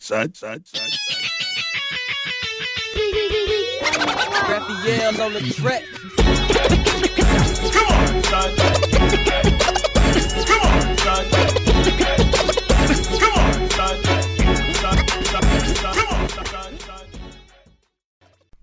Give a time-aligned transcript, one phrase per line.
[0.00, 1.22] Come on, son, son, son, son.
[4.48, 5.84] Raphael on the track.
[7.70, 8.56] Come on, son.
[10.48, 11.30] Come on, son.
[13.20, 13.96] Come on, son.
[15.92, 17.06] Come on, son, son.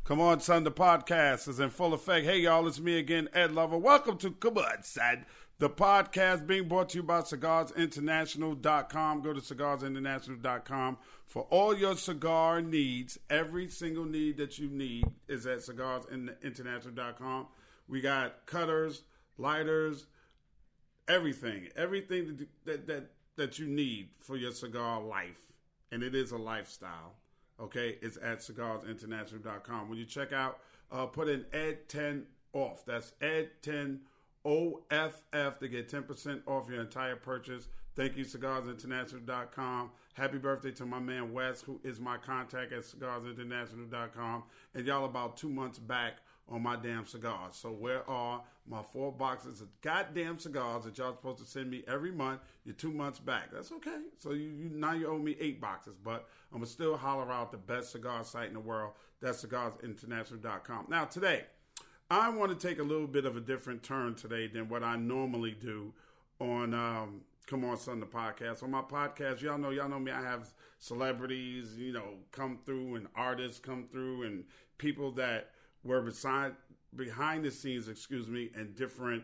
[0.03, 0.63] Come on, son.
[0.63, 2.25] The podcast is in full effect.
[2.25, 3.77] Hey, y'all, it's me again, Ed Lover.
[3.77, 5.25] Welcome to Come on, son.
[5.59, 9.21] The podcast being brought to you by CigarsInternational.com.
[9.23, 13.17] Go to CigarsInternational.com for all your cigar needs.
[13.27, 17.47] Every single need that you need is at CigarsInternational.com.
[17.87, 19.01] We got cutters,
[19.39, 20.05] lighters,
[21.07, 25.41] everything, everything that, that that that you need for your cigar life,
[25.91, 27.15] and it is a lifestyle.
[27.59, 29.89] Okay, it's at cigarsinternational.com.
[29.89, 30.59] When you check out,
[30.91, 32.85] uh, put in Ed ten off.
[32.85, 34.01] That's Ed ten
[34.47, 37.67] OFF to get ten percent off your entire purchase.
[37.95, 39.89] Thank you, cigarsinternational.com.
[40.13, 44.43] Happy birthday to my man Wes, who is my contact at cigarsinternational.com.
[44.73, 47.55] And y'all about two months back on my damn cigars.
[47.55, 51.83] So where are my four boxes of goddamn cigars that y'all supposed to send me
[51.87, 52.41] every month?
[52.63, 53.51] You're two months back.
[53.51, 53.97] That's okay.
[54.19, 57.51] So you, you now you owe me eight boxes, but I'm gonna still holler out
[57.51, 58.93] the best cigar site in the world.
[59.21, 60.85] That's cigarsinternational.com.
[60.87, 61.45] Now today,
[62.09, 64.95] I want to take a little bit of a different turn today than what I
[64.95, 65.91] normally do
[66.39, 68.63] on um, Come On Son the podcast.
[68.63, 70.11] On my podcast, y'all know y'all know me.
[70.11, 74.45] I have celebrities, you know, come through and artists come through and
[74.77, 75.49] people that
[75.83, 76.53] were beside
[76.95, 79.23] behind the scenes, excuse me, and different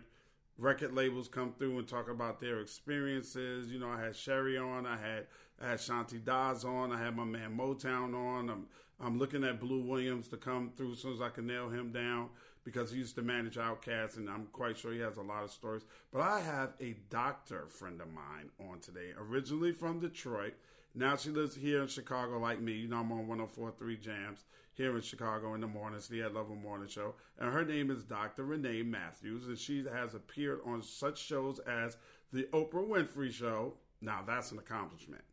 [0.57, 3.71] record labels come through and talk about their experiences.
[3.71, 5.27] You know, I had Sherry on, I had
[5.61, 8.49] I had Shanti Das on, I had my man Motown on.
[8.49, 8.65] I'm
[8.99, 11.93] I'm looking at Blue Williams to come through as soon as I can nail him
[11.93, 12.27] down
[12.63, 15.51] because he used to manage Outkast, and I'm quite sure he has a lot of
[15.51, 15.83] stories.
[16.11, 20.53] But I have a doctor friend of mine on today, originally from Detroit.
[20.95, 22.73] Now she lives here in Chicago, like me.
[22.73, 25.81] You know, I'm on 104.3 Jams here in Chicago in the morning.
[25.81, 27.15] mornings, the Ed Lover Morning Show.
[27.39, 28.43] And her name is Dr.
[28.43, 31.97] Renee Matthews, and she has appeared on such shows as
[32.31, 33.75] The Oprah Winfrey Show.
[34.01, 35.23] Now, that's an accomplishment.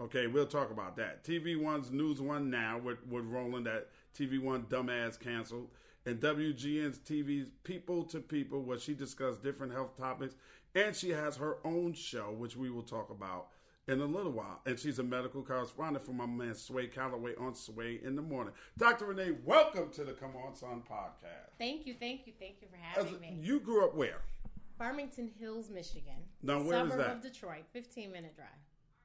[0.00, 1.24] Okay, we'll talk about that.
[1.24, 5.68] TV One's News One Now with, with Roland that TV One dumbass canceled.
[6.06, 10.34] And WGN's TV's People to People, where she discussed different health topics.
[10.74, 13.48] And she has her own show, which we will talk about
[13.88, 14.60] in a little while.
[14.64, 18.54] And she's a medical correspondent for my man Sway Calloway on Sway in the Morning.
[18.78, 19.06] Dr.
[19.06, 21.50] Renee, welcome to the Come On Son podcast.
[21.58, 23.36] Thank you, thank you, thank you for having As- me.
[23.40, 24.22] You grew up where?
[24.78, 26.14] Farmington Hills, Michigan.
[26.42, 27.16] Now, where is suburb that?
[27.16, 28.48] of Detroit, 15 minute drive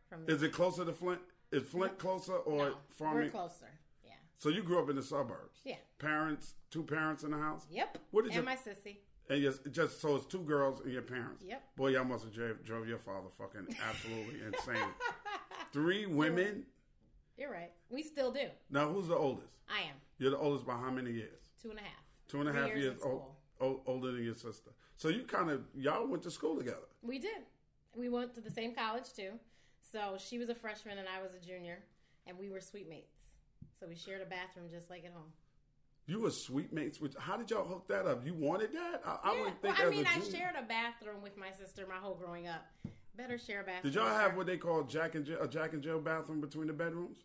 [0.07, 1.19] from Is it closer to Flint?
[1.51, 3.23] Is Flint closer or no, Farming?
[3.23, 3.67] We're closer.
[4.38, 5.59] So you grew up in the suburbs?
[5.63, 5.75] Yeah.
[6.00, 7.66] Parents, two parents in the house?
[7.72, 7.97] Yep.
[8.12, 8.97] What did and you- my sissy.
[9.28, 11.44] And yes, just so it's two girls and your parents.
[11.44, 11.75] Yep.
[11.75, 14.88] Boy, y'all must have drove, drove your father fucking absolutely insane.
[15.73, 16.66] Three women.
[17.38, 17.72] You're right.
[17.90, 18.47] We still do.
[18.69, 19.47] Now, who's the oldest?
[19.68, 19.96] I am.
[20.19, 21.41] You're the oldest by how many years?
[21.59, 22.03] Two and a half.
[22.28, 23.23] Two and a Three half years years, old,
[23.59, 24.69] old, older than your sister.
[24.96, 26.88] So you kind of y'all went to school together.
[27.02, 27.41] We did.
[27.96, 29.31] We went to the same college too.
[29.91, 31.79] So she was a freshman and I was a junior,
[32.28, 33.15] and we were suite mates.
[33.79, 35.32] So we shared a bathroom just like at home.
[36.08, 37.02] You were sweet mates.
[37.02, 38.26] With, how did y'all hook that up?
[38.26, 39.02] You wanted that?
[39.06, 40.38] I, I wouldn't think well, I mean, I junior.
[40.38, 42.64] shared a bathroom with my sister my whole growing up.
[43.17, 43.91] Better share a bathroom.
[43.91, 46.67] Did y'all have what they call Jack and Jill, a Jack and Jill bathroom between
[46.67, 47.17] the bedrooms?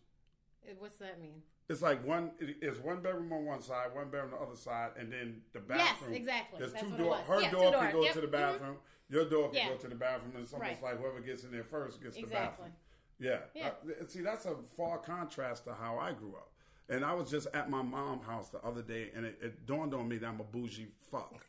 [0.67, 1.41] Uh, What's that mean?
[1.69, 2.31] It's like one.
[2.39, 5.41] it- It's one bedroom on one side, one bedroom on the other side, and then
[5.53, 6.11] the bathroom.
[6.13, 6.59] Yes, exactly.
[6.59, 7.19] There's That's two doors.
[7.27, 8.13] Her Yeah, door can go Yep.
[8.13, 8.31] to the Mhm.
[8.31, 8.77] bathroom.
[9.09, 9.69] Your door can Yeah.
[9.69, 10.31] go to the bathroom.
[10.35, 10.83] And it's almost Right.
[10.83, 12.73] like whoever gets in there first gets the bathroom.
[13.21, 13.37] Yeah.
[13.55, 13.67] Yeah.
[13.67, 16.49] Uh, see, that's a far contrast to how I grew up.
[16.89, 19.93] And I was just at my mom's house the other day, and it, it dawned
[19.93, 21.45] on me that I'm a bougie fuck.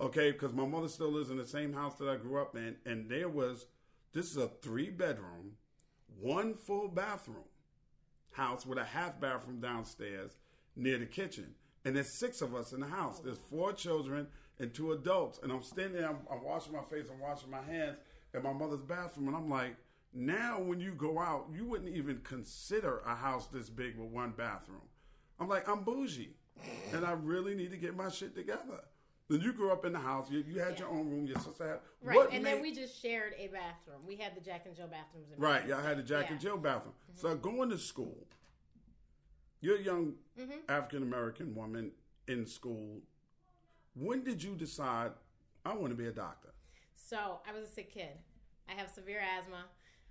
[0.00, 2.76] Okay, because my mother still lives in the same house that I grew up in,
[2.86, 3.66] and there was
[4.14, 5.56] this is a three bedroom
[6.20, 7.44] one full bathroom
[8.32, 10.36] house with a half bathroom downstairs
[10.76, 11.54] near the kitchen.
[11.84, 13.20] And there's six of us in the house.
[13.20, 14.28] There's four children
[14.58, 15.40] and two adults.
[15.42, 17.98] And I'm standing there, I'm, I'm washing my face, I'm washing my hands
[18.34, 19.28] in my mother's bathroom.
[19.28, 19.76] And I'm like,
[20.12, 24.30] now when you go out, you wouldn't even consider a house this big with one
[24.30, 24.82] bathroom.
[25.40, 26.34] I'm like, I'm bougie.
[26.92, 28.80] And I really need to get my shit together.
[29.28, 30.30] Then you grew up in the house.
[30.30, 31.26] You, you had your own room.
[31.26, 34.00] Your sister had Right, what and then we just shared a bathroom.
[34.06, 35.30] We had the Jack and Jill bathrooms.
[35.32, 36.94] In Right, y'all had the Jack and Jill bathroom.
[37.14, 38.26] So going to school,
[39.60, 40.52] you're a young Mm-hmm.
[40.68, 41.90] African American woman
[42.28, 43.00] in school.
[43.96, 45.10] When did you decide
[45.64, 46.50] I want to be a doctor?
[46.94, 48.16] So I was a sick kid.
[48.68, 49.64] I have severe asthma.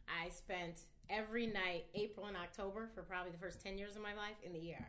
[0.07, 4.13] I spent every night, April and October, for probably the first ten years of my
[4.13, 4.87] life in the ER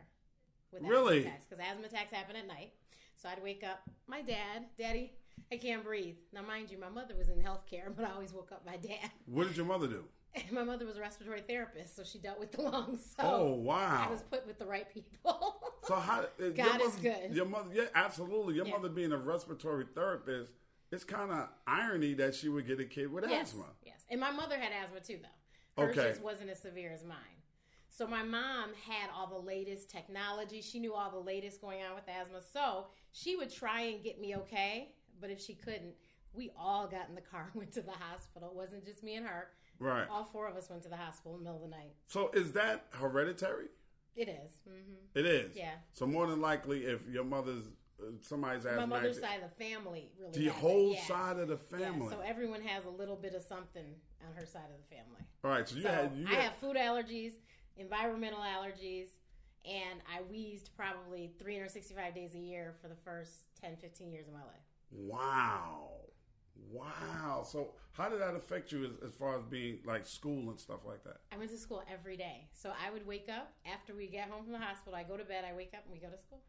[0.73, 1.19] with Really?
[1.19, 2.73] asthma attacks because asthma attacks happen at night.
[3.17, 5.12] So I'd wake up, my dad, daddy,
[5.50, 6.17] I can't breathe.
[6.32, 9.11] Now, mind you, my mother was in healthcare, but I always woke up my dad.
[9.26, 10.05] What did your mother do?
[10.53, 13.15] my mother was a respiratory therapist, so she dealt with the lungs.
[13.17, 14.06] So Oh, wow.
[14.09, 15.56] I was put with the right people.
[15.85, 16.20] So how?
[16.20, 17.35] uh, your God is mother- good.
[17.35, 18.56] Your mother, yeah, absolutely.
[18.56, 18.73] Your Yeah.
[18.75, 20.53] mother being a respiratory therapist,
[20.93, 23.65] it's kind of irony that she would get a kid with yes, asthma.
[24.10, 25.82] And my mother had asthma too, though.
[25.82, 26.08] Hers Okay.
[26.08, 27.19] just wasn't as severe as mine.
[27.90, 30.60] So my mom had all the latest technology.
[30.60, 32.40] She knew all the latest going on with asthma.
[32.52, 35.94] So she would try and get me okay, but if she couldn't,
[36.32, 38.50] we all got in the car and went to the hospital.
[38.50, 39.49] It wasn't just me and her.
[39.81, 40.06] Right.
[40.10, 41.94] All four of us went to the hospital in the middle of the night.
[42.08, 43.66] So is that hereditary?
[44.16, 44.52] It is.
[44.66, 45.56] hmm It is.
[45.56, 45.75] Yeah.
[45.93, 47.64] So more than likely, if your mother's
[48.20, 50.38] somebody's My mother's side of the family really.
[50.46, 51.04] the whole Yeah.
[51.04, 52.08] side of the Yeah, family.
[52.10, 55.22] so everyone has a little bit of something on her side of the family.
[55.44, 55.68] All right.
[55.68, 57.32] So you So had you I had, have food allergies,
[57.76, 59.08] environmental allergies,
[59.64, 64.34] and I wheezed probably 365 days a year for the first 10, 15 years of
[64.34, 64.64] my life.
[64.90, 65.90] wow,
[66.70, 67.42] wow.
[67.44, 70.80] So how did that affect you as, as far as being like school and stuff
[70.86, 71.18] like that?
[71.32, 72.48] I went to school every day.
[72.52, 74.94] So I would wake up after we get home from the hospital.
[74.94, 76.40] I go to bed, I wake up, and we go to school.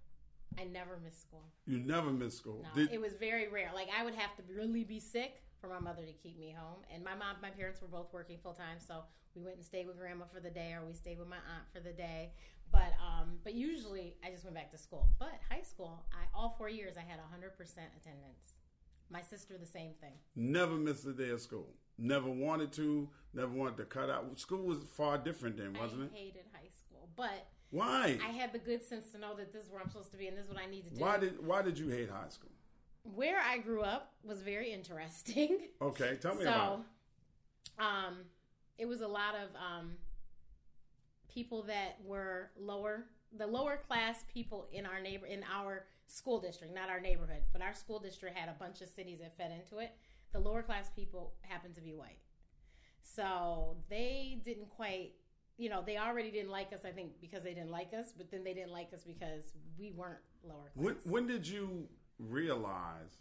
[0.58, 1.44] I never missed school.
[1.66, 2.66] You never missed school.
[2.76, 3.72] No, Did, it was very rare.
[3.74, 6.80] Like I would have to really be sick for my mother to keep me home.
[6.94, 9.04] And my mom, my parents were both working full time, so
[9.36, 11.66] we went and stayed with grandma for the day, or we stayed with my aunt
[11.74, 12.32] for the day.
[12.72, 15.10] But um, but usually I just went back to school.
[15.20, 18.54] But high school, I all four years I had hundred percent attendance.
[19.12, 20.14] My sister, the same thing.
[20.36, 21.68] never missed a day of school.
[21.98, 23.10] Never wanted to.
[23.34, 24.38] Never wanted to cut out.
[24.40, 26.12] School was far different then, wasn't I it?
[26.14, 28.18] hated high school, but Why?
[28.26, 30.28] I had the good sense to know that this is where I'm supposed to be
[30.28, 31.02] and this is what I need to do.
[31.04, 32.52] Why did Why did you hate high school?
[33.16, 35.58] where I grew up was very interesting.
[35.82, 36.80] Okay, tell me about.
[36.80, 36.84] It.
[37.78, 38.18] So um
[38.78, 39.94] it was a lot of um
[41.34, 43.06] people that were lower
[43.38, 47.62] the lower class people in our neighbor in our school district not our neighborhood but
[47.62, 49.92] our school district had a bunch of cities that fed into it
[50.34, 52.18] the lower class people happened to be white
[53.04, 55.14] so they didn't quite
[55.60, 58.32] you know they already didn't like us i think because they didn't like us but
[58.32, 63.18] then they didn't like us because we weren't lower class When When did you realize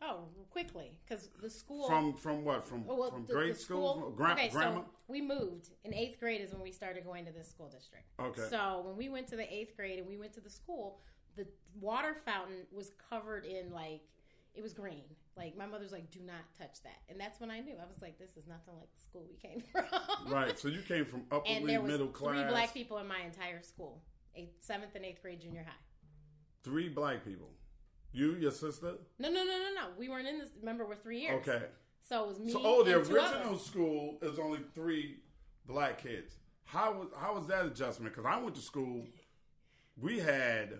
[0.00, 3.58] oh quickly because the school from from what from Oh, well, from the- grade the
[3.58, 4.80] school, from gra- okay, grammar?
[4.80, 8.06] so we moved in eighth grade is when we started going to this school district.
[8.18, 8.42] Okay.
[8.50, 11.00] So when we went to the eighth grade and we went to the school,
[11.36, 11.46] the
[11.80, 14.02] water fountain was covered in like
[14.54, 15.04] it was green.
[15.36, 17.74] Like my mother's like, "Do not touch that," and that's when I knew.
[17.74, 20.58] I was like, "This is nothing like the school we came from." right.
[20.58, 22.40] So you came from upper and there was middle class.
[22.40, 24.02] three black people in my entire school,
[24.34, 25.72] eighth, seventh, and eighth grade junior high.
[26.62, 27.50] Three black people.
[28.12, 28.94] You, your sister.
[29.18, 29.86] No, no, no, no, no.
[29.98, 30.50] We weren't in this.
[30.60, 31.46] Remember, we're three years.
[31.48, 31.64] Okay.
[32.02, 32.52] So it was me.
[32.52, 33.64] So oh, the original others.
[33.64, 35.20] school is only three
[35.66, 36.34] black kids.
[36.64, 38.14] How was how was that adjustment?
[38.14, 39.06] Because I went to school.
[39.96, 40.78] We had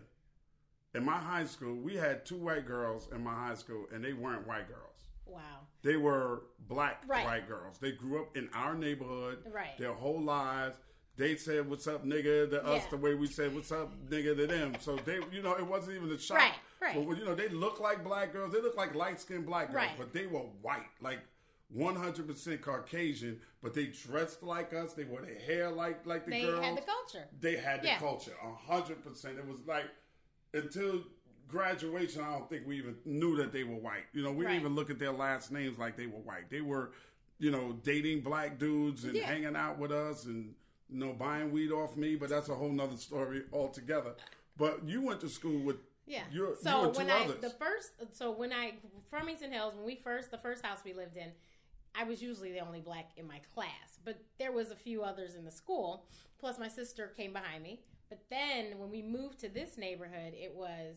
[0.94, 4.12] in my high school we had two white girls in my high school, and they
[4.12, 5.04] weren't white girls.
[5.26, 5.40] Wow.
[5.82, 7.24] They were black Right.
[7.24, 7.78] white girls.
[7.78, 9.76] They grew up in our neighborhood Right.
[9.78, 10.76] their whole lives.
[11.16, 14.46] They said "What's up, nigga?" to us the way we said "What's up, nigga?" to
[14.46, 14.76] them.
[14.80, 16.38] So they, you know, it wasn't even a shock.
[16.38, 16.94] Right, right.
[17.06, 18.52] But you know, they look like black girls.
[18.52, 19.98] They look like light skinned black girls, Right.
[19.98, 21.20] but they were white, like
[21.68, 23.40] one hundred percent Caucasian.
[23.62, 24.94] But they dressed like us.
[24.94, 26.60] They wore their hair like like the They girls.
[26.60, 27.28] They had the culture.
[27.40, 27.98] They had the Yeah.
[27.98, 29.38] culture, a hundred percent.
[29.38, 29.84] It was like
[30.54, 31.02] until
[31.48, 34.04] graduation, I don't think we even knew that they were white.
[34.12, 34.52] You know, we Right.
[34.52, 36.48] didn't even look at their last names like they were white.
[36.50, 36.92] They were,
[37.38, 39.26] you know, dating black dudes and Yeah.
[39.26, 40.54] hanging out with us and
[40.88, 42.16] you know buying weed off me.
[42.16, 44.14] But that's a whole nother story altogether.
[44.56, 46.24] But you went to school with Yeah.
[46.30, 47.40] You're- so you and two when I others.
[47.40, 50.92] the first so when I from Farmington Hills when we first the first house we
[50.92, 51.32] lived in,
[51.94, 55.34] I was usually the only black in my class, but there was a few others
[55.34, 56.06] in the school.
[56.38, 57.84] Plus my sister came behind me.
[58.12, 60.96] But then when we moved to this neighborhood, it was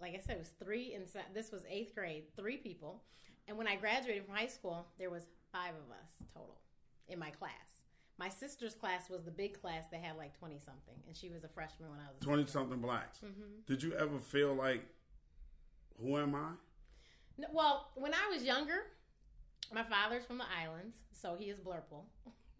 [0.00, 3.04] like I said, it was three and this was eighth grade, three people.
[3.46, 6.58] And when I graduated from high school, there was five of us total
[7.06, 7.84] in my class.
[8.18, 11.44] My sister's class was the big class that had like twenty something, and she was
[11.44, 13.18] a freshman when I was Twenty something blacks.
[13.18, 13.60] Mm-hmm.
[13.68, 14.84] Did you ever feel like,
[16.02, 16.50] who am I?
[17.38, 18.86] No, well, when I was younger,
[19.72, 22.06] my father's from the islands, so he is Blurple,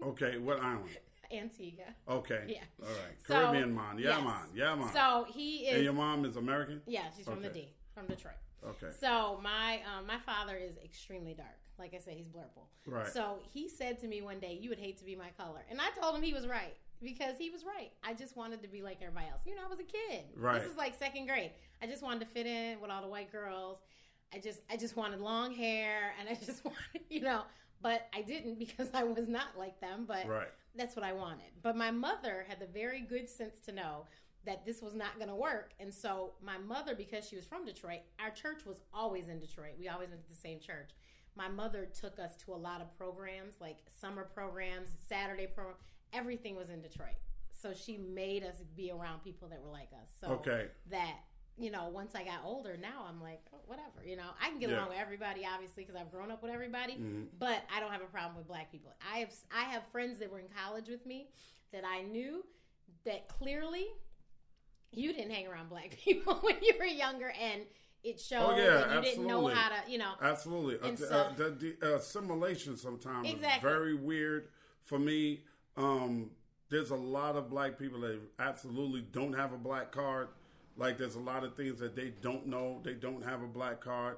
[0.00, 0.90] Okay, what island?
[1.32, 1.84] Antigua.
[2.08, 2.44] Okay.
[2.48, 2.58] Yeah.
[2.82, 3.16] All right.
[3.26, 3.98] So- Caribbean man.
[3.98, 4.24] Yeah, yes.
[4.24, 4.42] man.
[4.54, 4.92] Yeah, man.
[4.92, 5.74] So he is.
[5.76, 6.82] and your mom is American?
[6.86, 8.34] yeah, she's from the D, from Detroit.
[8.66, 8.88] Okay.
[8.98, 11.56] So my um, my father is extremely dark.
[11.78, 12.64] Like I said, he's blurple.
[12.86, 13.06] Right.
[13.08, 15.80] So he said to me one day, "You would hate to be my color," and
[15.80, 17.90] I told him he was right because he was right.
[18.02, 19.42] I just wanted to be like everybody else.
[19.46, 20.24] You know, I was a kid.
[20.36, 20.60] Right.
[20.60, 21.50] This is like second grade.
[21.82, 23.78] I just wanted to fit in with all the white girls.
[24.34, 27.42] I just I just wanted long hair, and I just wanted, you know.
[27.82, 30.06] But I didn't because I was not like them.
[30.08, 30.48] But Right.
[30.76, 31.50] That's what I wanted.
[31.62, 34.06] But my mother had the very good sense to know
[34.44, 35.72] that this was not going to work.
[35.80, 39.72] And so my mother, because she was from Detroit, our church was always in Detroit.
[39.78, 40.90] We always went to the same church.
[41.36, 45.76] My mother took us to a lot of programs, like summer programs, Saturday program.
[46.12, 47.16] Everything was in Detroit.
[47.52, 50.08] So she made us be around people that were like us.
[50.20, 50.68] So Okay.
[50.90, 51.16] that
[51.58, 54.04] you know, once I got older, now I'm like, oh, whatever.
[54.06, 54.76] You know, I can get Yeah.
[54.76, 56.94] along with everybody, obviously, because I've grown up with everybody.
[56.94, 57.22] Mm-hmm.
[57.38, 58.92] But I don't have a problem with black people.
[59.12, 61.28] I have I have friends that were in college with me
[61.72, 62.44] that I knew
[63.04, 63.86] that clearly
[64.92, 67.62] you didn't hang around black people when you were younger, and
[68.04, 68.54] it showed.
[68.54, 70.12] Oh, yeah, you didn't know how to, you know.
[70.20, 70.78] Absolutely.
[70.92, 73.56] Uh, so- uh, the, the assimilation sometimes Exactly.
[73.68, 74.48] is very weird
[74.84, 75.40] for me.
[75.76, 76.30] Um,
[76.68, 80.28] there's a lot of black people that absolutely don't have a black card.
[80.76, 82.80] Like there's a lot of things that they don't know.
[82.84, 84.16] They don't have a black card,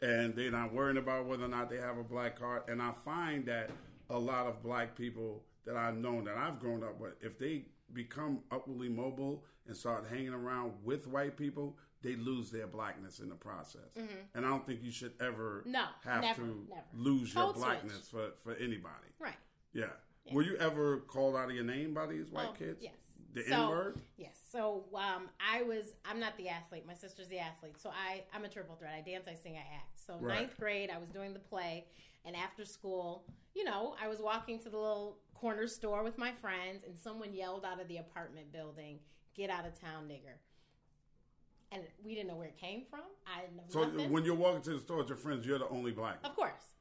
[0.00, 2.62] and they're not worrying about whether or not they have a black card.
[2.68, 3.70] And I find that
[4.10, 7.66] a lot of black people that I've known that I've grown up with, if they
[7.92, 13.28] become upwardly mobile and start hanging around with white people, they lose their blackness in
[13.28, 13.92] the process.
[14.34, 15.70] And I don't think you should ever Mm-hmm.
[15.72, 16.82] No, have never, to never.
[16.94, 17.64] lose your Code switch.
[17.64, 19.06] blackness for, for anybody.
[19.20, 19.36] Right.
[19.72, 19.84] Yeah.
[20.32, 22.78] Were you ever called out of your name by these white Oh, kids?
[22.80, 22.94] Yes.
[23.32, 24.00] The So- N word?
[24.16, 24.38] Yes.
[24.50, 25.94] So um, I was.
[26.04, 26.86] I'm not the athlete.
[26.86, 27.78] My sister's the athlete.
[27.80, 28.22] So I.
[28.34, 28.92] I'm a triple threat.
[28.96, 29.26] I dance.
[29.28, 29.54] I sing.
[29.56, 29.98] I act.
[30.06, 30.40] So Right.
[30.40, 31.86] ninth grade, I was doing the play,
[32.24, 33.24] and after school,
[33.54, 37.32] you know, I was walking to the little corner store with my friends, and someone
[37.32, 38.98] yelled out of the apartment building,
[39.34, 40.36] "Get out of town, nigger!"
[41.70, 43.00] And we didn't know where it came from.
[43.26, 44.12] I didn't know So nothing.
[44.12, 46.18] when you're walking to the store with your friends, you're the only black.
[46.22, 46.71] Of course.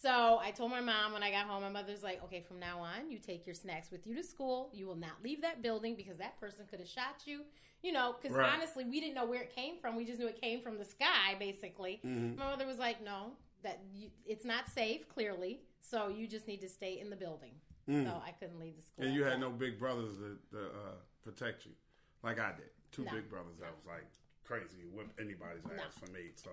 [0.00, 2.78] So I told my mom when I got home, my mother's like, okay, from now
[2.80, 4.70] on, you take your snacks with you to school.
[4.72, 7.42] You will not leave that building because that person could have shot you.
[7.82, 8.50] You know, because Right.
[8.52, 9.96] honestly, we didn't know where it came from.
[9.96, 12.00] We just knew it came from the sky, basically.
[12.04, 12.38] Mm-hmm.
[12.38, 15.60] My mother was like, no, that you, it's not safe, clearly.
[15.82, 17.52] So you just need to stay in the building.
[17.88, 19.02] So I couldn't leave the school.
[19.02, 19.08] Mm.
[19.08, 21.72] And you had no big brothers to, to uh, protect you,
[22.22, 22.70] like I did.
[22.92, 23.10] Two No.
[23.10, 24.06] big brothers that was like
[24.44, 25.82] crazy, whip anybody's No.
[25.82, 26.30] ass for me.
[26.36, 26.50] So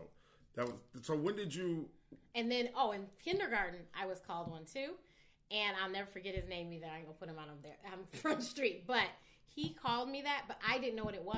[0.58, 0.76] that was.
[1.04, 1.88] So when did you?
[2.36, 4.92] And then, oh, in kindergarten, I was called one too.
[5.50, 6.88] And I'll never forget his name either.
[6.94, 7.78] I ain't gonna put him out on there.
[7.92, 8.86] I'm Front Street.
[8.86, 9.08] But
[9.48, 11.38] he called me that, but I didn't know what it was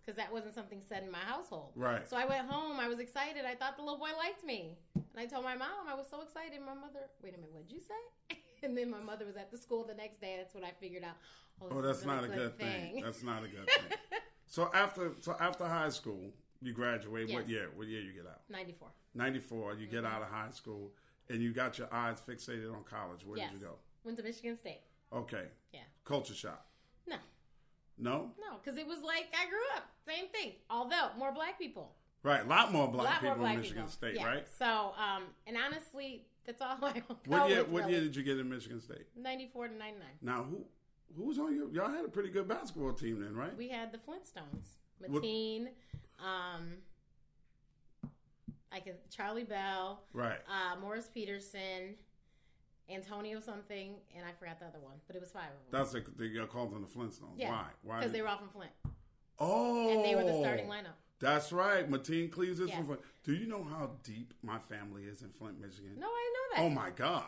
[0.00, 1.72] because that wasn't something said in my household.
[1.76, 2.08] Right.
[2.08, 2.80] So I went home.
[2.80, 3.44] I was excited.
[3.44, 4.78] I thought the little boy liked me.
[4.94, 6.58] And I told my mom, I was so excited.
[6.60, 8.38] My mother, wait a minute, what'd you say?
[8.62, 10.34] And then my mother was at the school the next day.
[10.36, 11.16] That's when I figured out,
[11.62, 13.00] oh, Oh, that's not a good thing.
[13.02, 13.98] That's not a good thing.
[14.46, 16.30] so after so after high school,
[16.62, 17.32] you graduate.
[17.32, 17.68] What year?
[17.74, 18.40] What year you get out?
[18.48, 18.88] 94.
[19.14, 19.74] Ninety four.
[19.74, 20.92] You get out of high school,
[21.28, 23.24] and you got your eyes fixated on college.
[23.24, 23.50] Where Yes.
[23.52, 23.74] did you go?
[24.04, 24.80] Went to Michigan State.
[25.12, 25.48] Okay.
[25.72, 25.80] Yeah.
[26.04, 26.64] Culture shock.
[27.06, 27.16] No.
[27.98, 28.32] No.
[28.40, 29.84] No, because it was like I grew up.
[30.06, 30.52] Same thing.
[30.70, 31.96] Although more black people.
[32.22, 32.44] Right.
[32.44, 33.92] A lot more black lot people more black in Michigan people.
[33.92, 34.26] State, Yeah.
[34.26, 34.48] right?
[34.58, 37.64] So, um, and honestly, that's all I What year?
[37.64, 37.92] What really.
[37.92, 39.06] year did you get in Michigan State?
[39.16, 40.06] 94 to 99.
[40.22, 40.64] Now, who
[41.16, 41.68] who was on your?
[41.72, 43.56] Y'all had a pretty good basketball team then, right?
[43.56, 44.76] We had the Flintstones.
[45.02, 45.68] Mateen,
[46.24, 46.74] um,
[48.72, 50.38] I can Charlie Bell, right.
[50.48, 51.96] uh, Morris Peterson,
[52.88, 55.80] Antonio something, and I forgot the other one, but it was five of them.
[55.80, 57.34] That's the they got called them the Flintstones.
[57.36, 57.64] yeah, Why?
[57.82, 57.98] Why?
[57.98, 58.70] Because they were all from Flint,
[59.38, 60.94] oh, and they were the starting lineup.
[61.18, 61.90] That's right.
[61.90, 62.78] Mateen Cleaves is Yes.
[62.78, 63.00] from Flint.
[63.24, 65.96] Do you know how deep my family is in Flint, Michigan?
[65.98, 66.62] No, I know that.
[66.64, 67.24] Oh my God.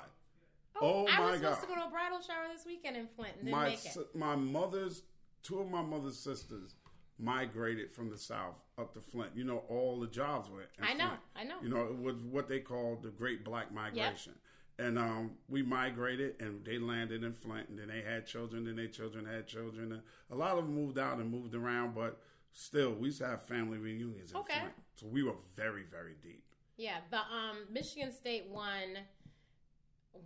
[0.81, 1.61] Oh, I my was supposed God.
[1.61, 4.17] to go to a bridal shower this weekend in Flint and didn't my make it.
[4.17, 5.03] my mother's
[5.43, 6.75] two of my mother's sisters
[7.19, 9.31] migrated from the south up to Flint.
[9.35, 10.65] You know, all the jobs were.
[10.83, 11.21] I know, Flint.
[11.37, 11.55] I know.
[11.63, 14.35] You know, it was what they called the Great Black Migration.
[14.79, 18.79] And um, we migrated, and they landed in Flint, and then they had children, and
[18.79, 19.93] their children had children.
[19.93, 22.21] And a lot of them moved out and moved around, but
[22.53, 24.59] still, we used to have family reunions in Okay.
[24.61, 24.73] Flint.
[24.97, 26.43] So we were very, very deep.
[26.79, 28.97] Yeah, the um, Michigan State won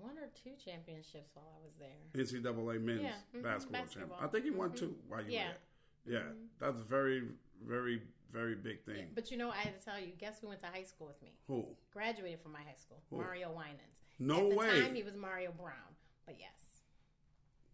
[0.00, 2.24] one or two championships while I was there.
[2.40, 4.18] NCAA men's Yeah, mhm, basketball, basketball.
[4.18, 4.18] champion.
[4.20, 5.42] I think he won two while you Yeah.
[5.42, 5.58] were there.
[6.06, 6.20] Yeah,
[6.60, 7.22] that's a very,
[7.66, 9.06] very, very big thing.
[9.14, 11.20] But you know, I had to tell you, guess who went to high school with
[11.22, 11.32] me?
[11.48, 11.66] Who?
[11.92, 14.00] Graduated from my high school, Mario Winans.
[14.18, 14.80] No At the way.
[14.82, 15.94] time, he was Mario Brown,
[16.24, 16.50] but yes.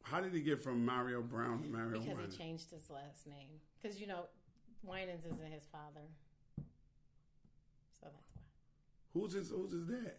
[0.02, 2.34] How did he get from Mario Brown to Mario because Winans?
[2.34, 3.60] he changed his last name.
[3.80, 4.26] Because you know,
[4.82, 6.06] Winans isn't his father,
[8.00, 8.42] so that's why.
[9.14, 10.14] Who's his Who's his dad?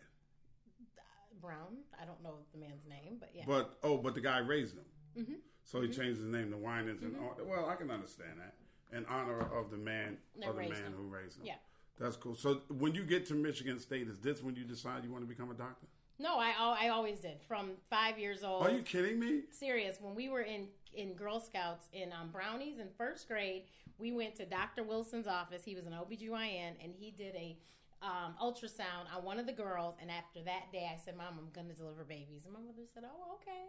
[1.41, 1.83] Brown.
[2.01, 3.43] I don't know the man's name, but yeah.
[3.45, 4.85] But oh, but the guy raised him.
[5.19, 5.33] Mm-hmm.
[5.65, 8.53] So he changed his name to Winans, and all, well, I can understand that
[8.97, 10.93] in honor of the man That of the raised man him.
[10.97, 11.45] who raised him.
[11.45, 11.55] Yeah.
[11.99, 12.35] that's cool.
[12.35, 15.27] So when you get to Michigan State, is this when you decide you want to
[15.27, 15.87] become a doctor?
[16.19, 18.65] no, I al- I always did from five years old.
[18.65, 19.41] Are you kidding me?
[19.51, 23.63] serious when we were in in girl scouts in um, brownies in first grade
[23.97, 27.57] we went to dr wilson's office he was an obgyn and he did a
[28.03, 31.49] um, ultrasound on one of the girls and after that day i said mom i'm
[31.51, 33.65] going to deliver babies and my mother said oh okay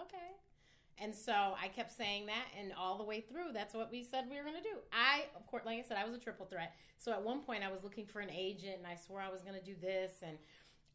[0.00, 0.30] okay
[1.02, 4.24] and so i kept saying that and all the way through that's what we said
[4.30, 6.46] we were going to do i of course like i said i was a triple
[6.46, 9.30] threat so at one point i was looking for an agent and i swore i
[9.30, 10.38] was going to do this and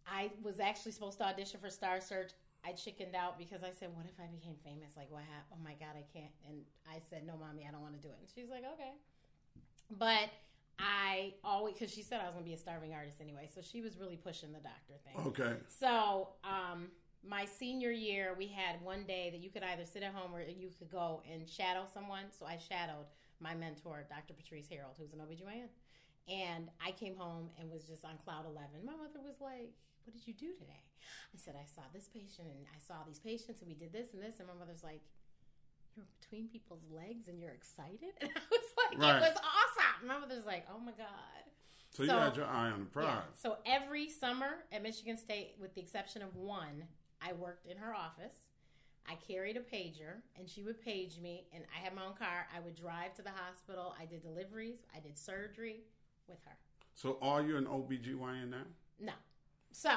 [0.08, 2.32] I was actually supposed to audition for Star Search.
[2.66, 4.96] I chickened out because I said, "What if I became famous?
[4.96, 5.60] Like, what happened?
[5.60, 8.10] Oh my god, I can't." And I said, "No, mommy, I don't want to do
[8.10, 8.94] it." And she's like, "Okay."
[9.92, 10.30] But
[10.80, 13.62] I always because she said I was going to be a starving artist anyway, so
[13.62, 15.28] she was really pushing the doctor thing.
[15.28, 15.56] Okay.
[15.68, 16.88] So, um,
[17.28, 20.42] my senior year, we had one day that you could either sit at home or
[20.42, 22.26] you could go and shadow someone.
[22.38, 23.08] So I shadowed
[23.40, 24.34] my mentor, Dr.
[24.34, 25.68] Patrice Harold, who's an OBGYN.
[26.28, 28.86] And I came home and was just on cloud 11.
[28.86, 29.72] My mother was like,
[30.04, 30.84] What did you do today?
[31.34, 34.14] I said, I saw this patient and I saw these patients and we did this
[34.14, 34.40] and this.
[34.40, 35.04] And my mother's like,
[35.96, 38.16] You're between people's legs and you're excited?
[38.22, 39.20] And I was like, Right.
[39.20, 40.08] It was awesome.
[40.08, 41.44] My mother's like, Oh my God.
[41.92, 43.06] So, you had your eye on the prize.
[43.06, 43.22] Yeah.
[43.36, 46.88] So every summer at Michigan State, with the exception of one,
[47.28, 48.36] I worked in her office.
[49.08, 52.48] I carried a pager, and she would page me, and I had my own car.
[52.56, 53.94] I would drive to the hospital.
[54.02, 54.78] I did deliveries.
[54.96, 55.82] I did surgery
[56.28, 56.56] with her.
[56.96, 58.58] So are you an OBGYN now?
[59.00, 59.14] No.
[59.72, 59.90] So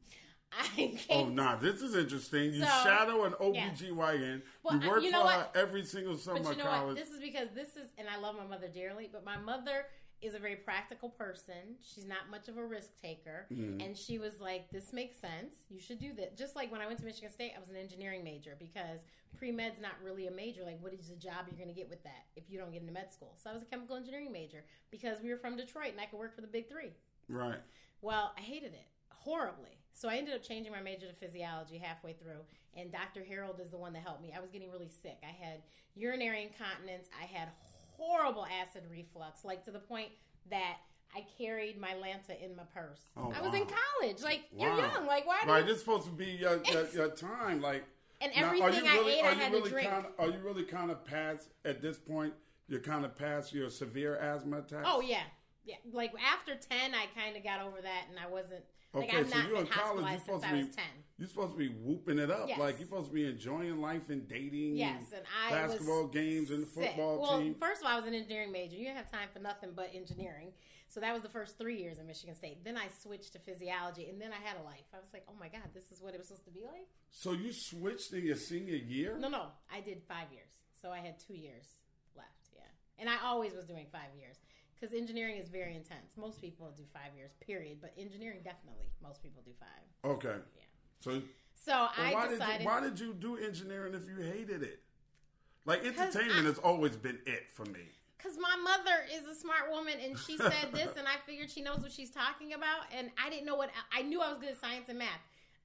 [0.52, 0.98] I.
[1.10, 2.54] Oh, nah, this is interesting.
[2.54, 3.80] You So, shadow an yes.
[3.82, 4.42] OBGYN.
[4.62, 5.34] Well, you I- work you know for what?
[5.54, 6.86] her every single summer But you know college.
[6.86, 6.96] what?
[6.96, 9.86] This is because this is, and I love my mother dearly, but my mother
[10.24, 11.76] is a very practical person.
[11.82, 13.46] She's not much of a risk taker.
[13.52, 13.80] Mm-hmm.
[13.80, 15.54] And she was like, this makes sense.
[15.68, 16.36] You should do that.
[16.36, 19.00] Just like when I went to Michigan State, I was an engineering major because
[19.36, 20.62] pre med's not really a major.
[20.64, 22.80] Like, what is the job you're going to get with that if you don't get
[22.80, 23.34] into med school?
[23.42, 26.18] So I was a chemical engineering major because we were from Detroit and I could
[26.18, 26.92] work for the big three.
[27.28, 27.58] right.
[28.00, 29.78] Well, I hated it horribly.
[29.94, 32.42] So I ended up changing my major to physiology halfway through,
[32.76, 33.22] and Dr.
[33.24, 34.34] Harold is the one that helped me.
[34.36, 35.18] I was getting really sick.
[35.22, 35.62] I had
[35.94, 37.08] urinary incontinence.
[37.18, 37.48] I had
[37.96, 40.08] horrible acid reflux, like to the point
[40.50, 40.76] that
[41.14, 43.00] I carried Mylanta in my purse.
[43.16, 44.22] Oh, I was in college.
[44.22, 45.06] Like you're young.
[45.06, 45.42] Like why?
[45.46, 45.66] Right, you...
[45.66, 47.60] this is supposed to be your, your, your time.
[47.60, 47.84] Like,
[48.20, 49.88] And now, are you everything I really, ate, I had to drink.
[49.88, 52.32] Kind of, are you really kind of past at this point?
[52.68, 54.86] You're kind of past your severe asthma attacks.
[54.86, 55.22] Oh yeah,
[55.64, 55.76] yeah.
[55.92, 58.64] Like after ten, I kind of got over that, and I wasn't.
[58.92, 60.06] Like Okay, I'm so not you're in college.
[60.08, 60.84] You're supposed since to I be was ten.
[61.18, 62.48] You're supposed to be whooping it up.
[62.48, 62.58] Yes.
[62.58, 64.76] Like you're supposed to be enjoying life and dating.
[64.76, 67.54] Yes, and I basketball games and the football well, team.
[67.60, 68.76] first of all, I was an engineering major.
[68.76, 70.52] You didn't have time for nothing but engineering.
[70.88, 72.64] So that was the first three years in Michigan State.
[72.64, 74.86] Then I switched to physiology, and then I had a life.
[74.92, 76.86] I was like, oh my god, this is what it was supposed to be like.
[77.10, 79.16] So you switched in your senior year.
[79.18, 80.50] No, no, I did five years.
[80.80, 81.66] So I had two years
[82.16, 82.50] left.
[82.54, 82.62] Yeah,
[82.98, 84.36] and I always was doing five years
[84.74, 86.16] because engineering is very intense.
[86.16, 87.78] Most people do five years, period.
[87.80, 90.10] But engineering, definitely, most people do five.
[90.10, 90.38] Okay.
[90.56, 90.63] Yeah.
[91.04, 91.22] So
[91.54, 92.52] So I why decided.
[92.58, 94.80] Did you, why did you do engineering if you hated it?
[95.66, 97.80] Like entertainment I- has always been it for me.
[98.16, 101.60] Because my mother is a smart woman and she said this, and I figured she
[101.60, 102.86] knows what she's talking about.
[102.96, 105.20] And I didn't know what I knew I was good at science and math.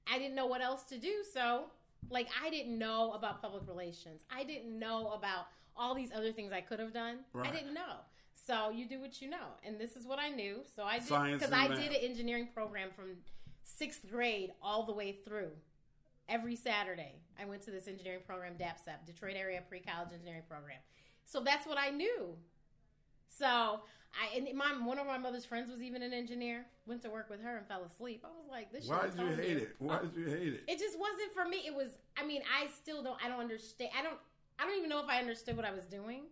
[0.06, 1.24] I didn't know what else to do.
[1.32, 1.64] So,
[2.10, 4.24] like, I didn't know about public relations.
[4.30, 7.20] I didn't know about all these other things I could have done.
[7.40, 8.04] I didn't know.
[8.34, 10.60] So you do what you know, and this is what I knew.
[10.76, 11.78] So I did Science because I math.
[11.78, 13.12] did an engineering program from
[13.78, 15.50] sixth grade all the way through.
[16.28, 20.78] Every Saturday, I went to this engineering program, DAPCEP, Detroit Area Pre College Engineering Program.
[21.24, 22.36] So that's what I knew.
[23.28, 23.80] So
[24.14, 26.66] I and my one of my mother's friends was even an engineer.
[26.86, 28.24] Went to work with her and fell asleep.
[28.24, 29.62] I was like, "This." Why did you hate me.
[29.62, 29.76] it?
[29.78, 30.64] Why did you hate it?
[30.66, 31.62] It just wasn't for me.
[31.66, 31.90] It was.
[32.16, 33.16] I mean, I still don't.
[33.24, 33.90] I don't understand.
[33.98, 34.18] I don't.
[34.58, 36.24] I don't even know if I understood what I was doing.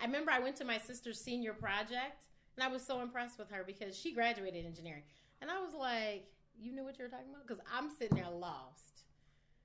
[0.00, 2.24] I remember I went to my sister's senior project,
[2.56, 5.02] and I was so impressed with her because she graduated engineering,
[5.40, 6.26] and I was like,
[6.62, 9.02] "You knew what you were talking about?" Because I'm sitting there lost,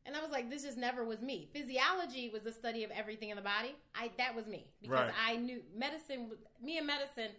[0.05, 3.29] and I was like, "This just never was me." Physiology was the study of everything
[3.29, 3.75] in the body.
[3.95, 5.13] I that was me because Right.
[5.25, 6.31] I knew medicine.
[6.61, 7.31] Me and medicine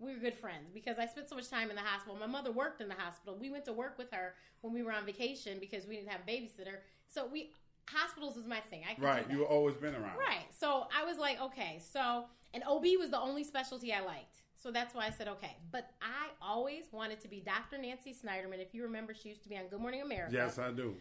[0.00, 2.16] we were good friends because I spent so much time in the hospital.
[2.18, 3.36] My mother worked in the hospital.
[3.38, 6.20] We went to work with her when we were on vacation because we didn't have
[6.26, 6.78] a babysitter.
[7.08, 7.52] So we
[7.88, 8.82] hospitals was my thing.
[8.84, 9.44] I Right, you that.
[9.44, 10.18] always been around.
[10.18, 10.46] right.
[10.52, 11.78] So I was like, okay.
[11.78, 14.42] So and OB was the only specialty I liked.
[14.64, 15.58] So that's why I said okay.
[15.70, 17.76] But I always wanted to be Dr.
[17.76, 18.62] Nancy Snyderman.
[18.62, 20.32] If you remember, she used to be on Good Morning America.
[20.34, 20.96] Yes, I do.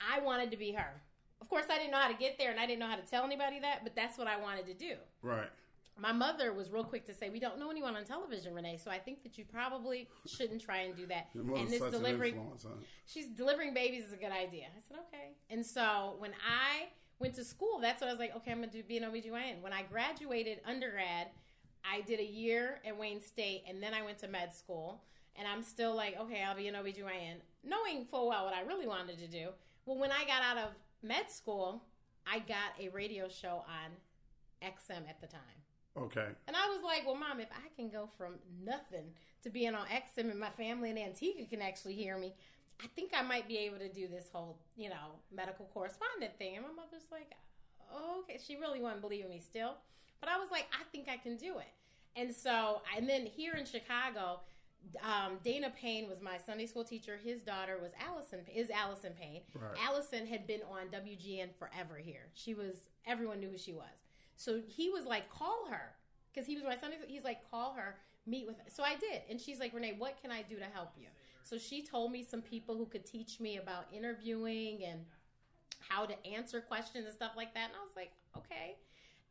[0.00, 1.00] I wanted to be her.
[1.40, 3.06] of course, I didn't know how to get there, and I didn't know how to
[3.06, 4.94] tell anybody that, but that's what I wanted to do.
[5.22, 5.48] Right.
[5.96, 8.90] My mother was real quick to say, "We don't know anyone on television, Renee, so
[8.90, 12.64] I think that you probably shouldn't try and do that." And this an delivering, influence,
[12.64, 12.82] huh?
[13.06, 14.64] she's delivering babies is a good idea.
[14.76, 15.36] I said, okay.
[15.50, 16.88] And so when I
[17.20, 19.04] went to school, that's what I was like, okay, I'm going to do be an
[19.04, 19.60] OBGYN.
[19.60, 21.28] When I graduated undergrad,
[21.84, 25.02] I did a year at Wayne State and then I went to med school.
[25.36, 28.86] And I'm still like, okay, I'll be an OBGYN, knowing full well what I really
[28.86, 29.48] wanted to do.
[29.84, 30.70] Well, when I got out of
[31.02, 31.82] med school,
[32.26, 33.90] I got a radio show on
[34.62, 35.40] XM at the time.
[35.96, 36.26] Okay.
[36.46, 39.86] And I was like, well, mom, if I can go from nothing to being on
[39.86, 42.32] XM and my family in Antigua can actually hear me,
[42.82, 46.56] I think I might be able to do this whole, you know, medical correspondent thing.
[46.56, 47.32] And my mother's like,
[48.20, 48.40] okay.
[48.44, 49.74] She really wasn't believing me still.
[50.20, 51.72] But I was like, I think I can do it.
[52.16, 54.40] And so, and then here in Chicago,
[55.02, 57.18] um, Dana Payne was my Sunday school teacher.
[57.22, 59.40] His daughter was Allison, is Allison Payne.
[59.54, 59.78] Right.
[59.86, 62.28] Allison had been on WGN forever here.
[62.34, 63.84] She was, everyone knew who she was.
[64.36, 65.92] So he was like, call her.
[66.32, 67.96] Because he was my Sunday, he's like, call her,
[68.26, 68.64] meet with her.
[68.68, 69.22] So I did.
[69.30, 71.06] And she's like, Renee, what can I do to help you?
[71.44, 75.00] So she told me some people who could teach me about interviewing and
[75.88, 77.66] how to answer questions and stuff like that.
[77.66, 78.76] And I was like, okay.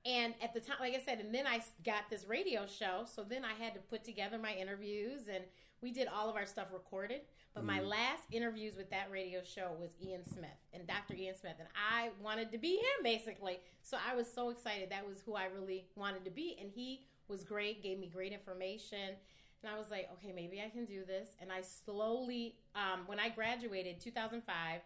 [0.06, 3.06] And at the time, like I said, and then I got this radio show.
[3.06, 5.44] So then I had to put together my interviews and
[5.82, 7.22] we did all of our stuff recorded.
[7.54, 11.14] But my last interviews with that radio show was Ian Smith and Dr.
[11.14, 11.56] Ian Smith.
[11.60, 13.60] And I wanted to be him basically.
[13.84, 14.90] So I was so excited.
[14.90, 16.58] That was who I really wanted to be.
[16.60, 19.16] And he was great, gave me great information.
[19.62, 21.36] And I was like, okay, maybe I can do this.
[21.40, 24.82] And I slowly, um, when I graduated 2005,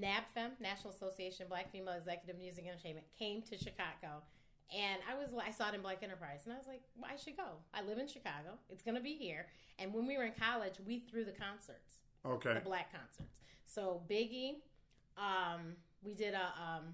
[0.00, 4.22] NABFEM, National Association of Black Female Executive Music Entertainment, came to Chicago.
[4.74, 7.16] And I was I saw it in Black Enterprise, and I was like, well, I
[7.16, 7.44] should go.
[7.72, 8.58] I live in Chicago.
[8.68, 9.46] It's going to be here.
[9.78, 12.54] And when we were in college, we threw the concerts, Okay.
[12.54, 13.36] the black concerts.
[13.64, 14.56] So Biggie,
[15.16, 16.84] um, we did a, um,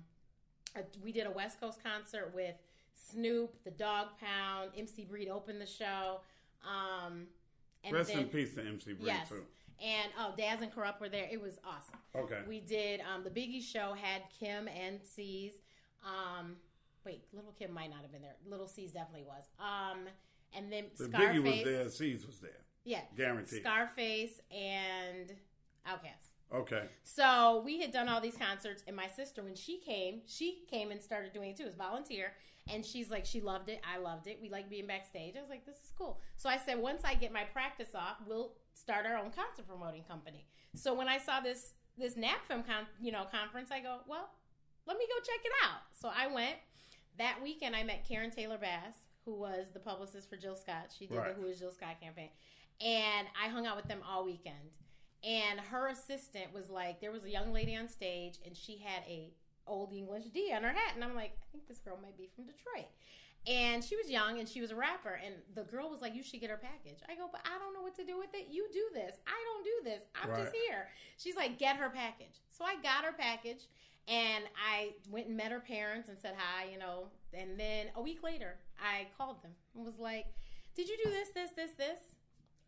[0.76, 2.54] a we did a West Coast concert with
[2.94, 6.20] Snoop, the Dog Pound, MC Breed opened the show.
[6.62, 7.26] Um,
[7.84, 9.28] and Rest then, in peace to MC Breed, Yes.
[9.28, 9.44] too.
[9.82, 11.26] And oh, Daz and Kurupt were there.
[11.30, 11.96] It was awesome.
[12.14, 12.40] Okay.
[12.46, 15.54] We did um, the Biggie show had Kim and Cease.
[16.04, 16.56] Um,
[17.04, 18.36] wait, Little Kim might not have been there.
[18.48, 19.44] Little Cease definitely was.
[19.58, 20.08] Um,
[20.54, 21.40] and then the Scarface.
[21.40, 22.50] Biggie was there, Cease was there.
[22.84, 23.60] Yeah, Guaranteed.
[23.60, 25.32] Scarface and
[25.88, 26.32] Outkast.
[26.54, 26.84] Okay.
[27.02, 30.90] So we had done all these concerts, and my sister, when she came, she came
[30.90, 32.32] and started doing it too as volunteer.
[32.68, 33.80] And she's like, she loved it.
[33.82, 34.38] I loved it.
[34.40, 35.34] We like being backstage.
[35.36, 36.20] I was like, this is cool.
[36.36, 40.04] So I said, once I get my practice off, we'll start our own concert promoting
[40.04, 40.46] company.
[40.74, 44.30] So when I saw this this NABFEM con- you know conference, I go, well,
[44.86, 45.80] let me go check it out.
[45.92, 46.56] So I went
[47.18, 47.74] that weekend.
[47.76, 48.94] I met Karen Taylor Bass,
[49.24, 50.92] who was the publicist for Jill Scott.
[50.96, 51.34] She did Right.
[51.36, 52.30] the Who Is Jill Scott campaign,
[52.80, 54.70] and I hung out with them all weekend.
[55.24, 59.04] And her assistant was like, there was a young lady on stage, and she had
[59.06, 59.32] a
[59.68, 62.28] old English D on her hat, and I'm like, I think this girl might be
[62.34, 62.88] from Detroit.
[63.46, 65.18] And she was young and she was a rapper.
[65.24, 67.00] And the girl was like, You should get her package.
[67.08, 68.46] I go, But I don't know what to do with it.
[68.52, 69.16] You do this.
[69.26, 70.02] I don't do this.
[70.14, 70.86] I'm just here.
[71.18, 72.38] She's like, Get her package.
[72.50, 73.66] So I got her package
[74.08, 77.06] and I went and met her parents and said hi, you know.
[77.32, 80.26] And then a week later, I called them and was like,
[80.74, 82.00] Did you do this, this, this, this?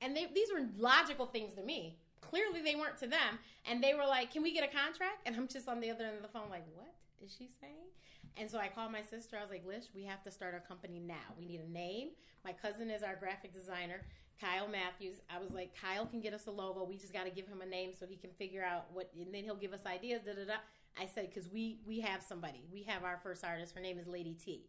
[0.01, 1.99] And they, these were logical things to me.
[2.20, 3.38] Clearly, they weren't to them.
[3.68, 5.23] And they were like, Can we get a contract?
[5.27, 6.94] And I'm just on the other end of the phone, like, What
[7.25, 7.90] is she saying?
[8.37, 9.37] And so I called my sister.
[9.37, 11.35] I was like, Lish, we have to start our company now.
[11.38, 12.11] We need a name.
[12.44, 14.03] My cousin is our graphic designer,
[14.40, 15.18] Kyle Matthews.
[15.35, 16.85] I was like, Kyle can get us a logo.
[16.85, 19.33] We just got to give him a name so he can figure out what, and
[19.33, 20.23] then he'll give us ideas.
[20.27, 20.55] Da da da.
[21.01, 22.65] I said, because we we have somebody.
[22.73, 23.75] We have our first artist.
[23.75, 24.67] Her name is Lady T.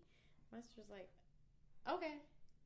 [0.52, 1.10] My sister's like,
[1.90, 2.14] okay.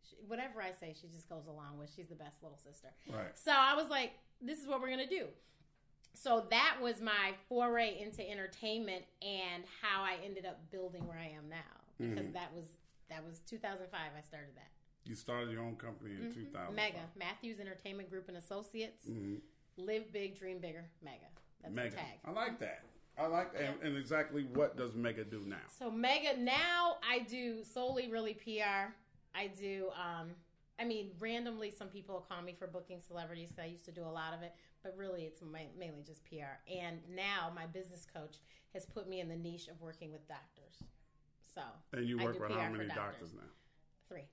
[0.09, 1.91] She, whatever I say, she just goes along with.
[1.93, 2.89] She's the best little sister.
[3.09, 3.37] Right.
[3.37, 5.27] So I was like, this is what we're gonna do.
[6.13, 11.31] So that was my foray into entertainment and how I ended up building where I
[11.37, 11.57] am now.
[11.99, 12.65] Because that was
[13.09, 13.91] that was 2005.
[13.93, 14.71] I started that.
[15.05, 16.53] You started your own company in 2000.
[16.53, 16.75] Mm-hmm.
[16.75, 19.05] Mega Matthews Entertainment Group and Associates.
[19.77, 20.85] Live big, dream bigger.
[21.03, 21.27] Mega.
[21.61, 21.89] That's Mega.
[21.91, 22.19] the tag.
[22.25, 22.83] I like that.
[23.19, 23.61] I like that.
[23.61, 25.57] And, and exactly what does Mega do now?
[25.77, 28.93] So Mega now I do solely really PR.
[29.35, 30.29] I do um
[30.79, 33.91] I mean randomly some people will call me for booking celebrities cuz I used to
[33.91, 34.53] do a lot of it,
[34.83, 36.59] but really it's ma- mainly just PR.
[36.71, 38.37] And now my business coach
[38.73, 40.83] has put me in the niche of working with doctors.
[41.53, 43.49] So And you work with PR how many doctors now?
[44.07, 44.23] 3.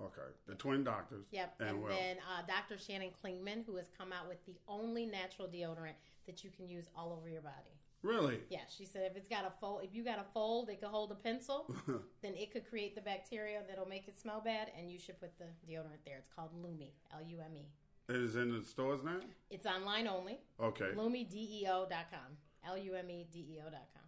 [0.00, 0.22] Okay.
[0.46, 1.26] The twin doctors.
[1.30, 1.56] Yep.
[1.60, 2.78] And, And, then uh, Dr.
[2.78, 5.94] Shannon Klingman, who has come out with the only natural deodorant
[6.26, 7.79] that you can use all over your body.
[8.02, 8.40] Really?
[8.48, 10.88] Yeah, she said if it's got a fold, if you got a fold that could
[10.88, 11.74] hold a pencil,
[12.22, 15.32] then it could create the bacteria that'll make it smell bad, and you should put
[15.38, 16.16] the deodorant there.
[16.18, 17.66] It's called Lume, L U M E.
[18.08, 19.18] It is in the stores now?
[19.50, 20.38] It's online only.
[20.60, 20.90] Okay.
[20.96, 22.36] LumeDEO.com.
[22.66, 24.02] L U M E D E O.com.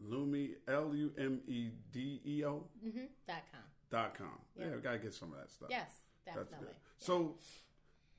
[0.00, 3.04] Lume L U M E D E O Mm-hmm.
[3.26, 3.60] Dot com.
[3.90, 4.38] dot com.
[4.56, 4.74] Yeah, Yeah.
[4.76, 5.68] we gotta get some of that stuff.
[5.70, 5.90] Yes,
[6.24, 6.68] That's definitely.
[6.68, 6.76] good.
[6.98, 7.36] So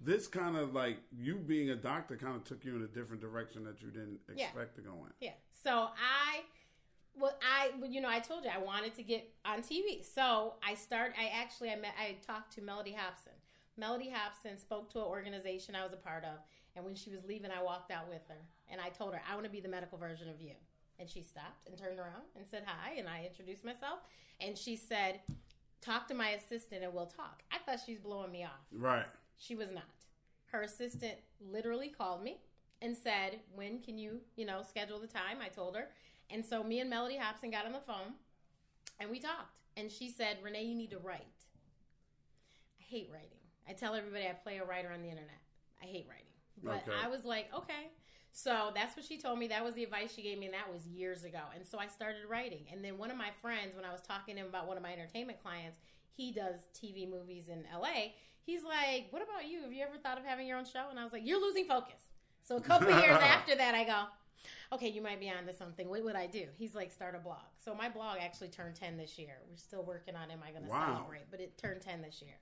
[0.03, 3.21] this kind of like you being a doctor kind of took you in a different
[3.21, 4.45] direction that you didn't Yeah.
[4.45, 5.13] expect to go in.
[5.19, 5.33] Yeah.
[5.63, 6.41] So I,
[7.15, 10.03] well, I, well, you know, I told you I wanted to get on TV.
[10.03, 11.13] So I start.
[11.19, 13.33] I actually, I met, I talked to Mellody Hobson.
[13.79, 16.39] Mellody Hobson spoke to an organization I was a part of,
[16.75, 18.37] and when she was leaving, I walked out with her,
[18.69, 20.53] and I told her I want to be the medical version of you.
[20.99, 23.99] And she stopped and turned around and said hi, and I introduced myself,
[24.39, 25.21] and she said,
[25.81, 28.59] "Talk to my assistant, and we'll talk." I thought she was blowing me off.
[28.71, 29.05] Right.
[29.41, 29.83] She was not.
[30.51, 32.37] Her assistant literally called me
[32.79, 35.89] and said, "When can you, you know, schedule the time?" I told her,
[36.29, 38.13] and so me and Mellody Hobson got on the phone,
[38.99, 39.57] and we talked.
[39.75, 41.45] And she said, "Renee, you need to write."
[42.79, 43.39] I hate writing.
[43.67, 45.41] I tell everybody I play a writer on the internet.
[45.81, 46.97] I hate writing, but Okay.
[47.03, 47.89] I was like, okay.
[48.33, 49.47] So that's what she told me.
[49.47, 51.41] That was the advice she gave me, and that was years ago.
[51.55, 52.65] And so I started writing.
[52.71, 54.83] And then one of my friends, when I was talking to him about one of
[54.83, 55.79] my entertainment clients,
[56.15, 58.13] he does TV movies in LA.
[58.43, 59.61] He's like, "What about you?
[59.63, 61.65] Have you ever thought of having your own show?" And I was like, "You're losing
[61.65, 62.01] focus."
[62.43, 64.03] So a couple years after that, I go,
[64.73, 65.87] "Okay, you might be onto something.
[65.89, 68.97] What would I do?" He's like, "Start a blog." So my blog actually turned ten
[68.97, 69.37] this year.
[69.49, 70.31] We're still working on.
[70.31, 70.95] Am I going to Wow.
[70.97, 71.29] celebrate?
[71.29, 72.35] But it turned ten this year,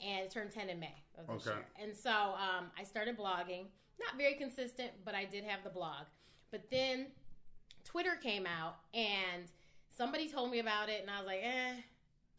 [0.00, 1.56] and it turned ten in May of this Okay.
[1.56, 1.66] year.
[1.80, 3.66] And so um, I started blogging.
[3.98, 6.04] Not very consistent, but I did have the blog.
[6.52, 7.06] But then
[7.84, 9.44] Twitter came out, and
[9.96, 11.72] somebody told me about it, and I was like, eh.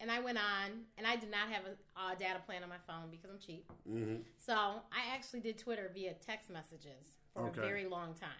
[0.00, 2.80] And I went on, and I did not have a, a data plan on my
[2.86, 3.70] phone because I'm cheap.
[3.88, 4.22] Mm-hmm.
[4.38, 7.60] So I actually did Twitter via text messages for Okay.
[7.60, 8.30] a very long time.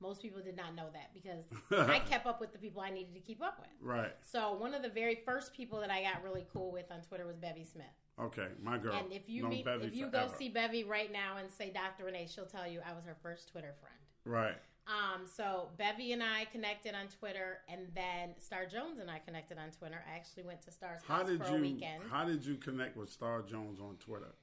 [0.00, 1.44] Most people did not know that because
[1.88, 3.70] I kept up with the people I needed to keep up with.
[3.80, 4.12] Right.
[4.22, 7.26] So one of the very first people that I got really cool with on Twitter
[7.26, 7.86] was Bevy Smith.
[8.20, 8.48] Okay.
[8.60, 8.94] My girl.
[8.94, 10.28] And if you meet, if you forever.
[10.28, 12.04] go see Bevy right now and say Dr.
[12.06, 13.94] Renee, she'll tell you I was her first Twitter friend.
[14.24, 14.56] Right.
[14.86, 19.56] Um, so Bevy and I connected on Twitter, and then Star Jones and I connected
[19.56, 20.04] on Twitter.
[20.10, 22.02] I actually went to Star's How house did for you a weekend.
[22.10, 24.34] How did you connect with Star Jones on Twitter?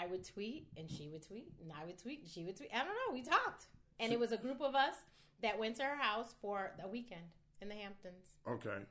[0.00, 2.70] I would tweet, and she would tweet, and I would tweet, and she would tweet.
[2.74, 3.12] I don't know.
[3.12, 3.66] We talked,
[4.00, 4.96] and it was a group of us
[5.42, 7.22] that went to her house for a weekend
[7.60, 8.34] in the Hamptons.
[8.48, 8.82] Okay.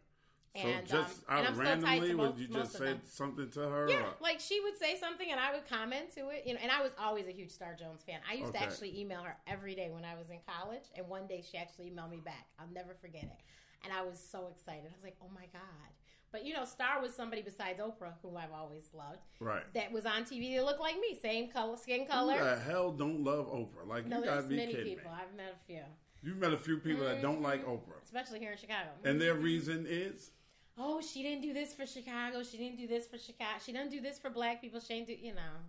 [0.55, 2.73] So And, just um, and out I'm still tied to randomly, would most- you just
[2.77, 3.89] say something to her?
[3.89, 6.45] Yeah, or- like she would say something, and I would comment to it.
[6.45, 8.19] You know, and I was always a huge Star Jones fan.
[8.29, 8.59] I used Okay.
[8.59, 11.57] to actually email her every day when I was in college, and one day she
[11.57, 12.45] actually emailed me back.
[12.59, 13.41] I'll never forget it,
[13.83, 14.83] and I was so excited.
[14.91, 15.89] I was like, "Oh my god!"
[16.31, 19.63] But you know, Star was somebody besides Oprah, who I've always loved, Right.
[19.73, 22.37] that was on TV that looked like me, same color, skin Who color.
[22.43, 23.87] the hell don't love Oprah?
[23.87, 25.11] Like no, you gotta be many kidding people.
[25.11, 25.17] me.
[25.19, 25.81] I've met a few,
[26.21, 28.89] You've met a few people that don't like Oprah, especially here in Chicago.
[29.03, 30.31] and their reason is
[30.77, 32.43] oh, she didn't do this for Chicago.
[32.43, 33.59] She didn't do this for Chicago.
[33.63, 34.79] She didn't do this for Black people.
[34.79, 35.61] She didn't do, you know.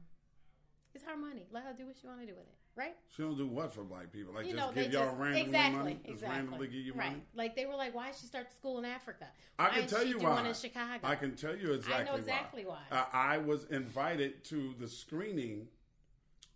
[0.94, 1.46] It's her money.
[1.50, 2.94] Let her do what she want to do with it, right?
[3.14, 4.32] she don't do what for black people.
[4.32, 6.94] Like you just know, give y'all just randomly exactly, money, just exactly, randomly give you
[6.94, 7.10] right.
[7.10, 7.22] money.
[7.34, 9.26] Like they were like, "Why did she start school in Africa?
[9.58, 10.46] I Why can tell she you why.
[10.46, 11.00] in Chicago?
[11.02, 12.78] I can tell you exactly exactly why.
[12.92, 15.66] Uh, I was invited to the screening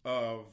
[0.05, 0.45] of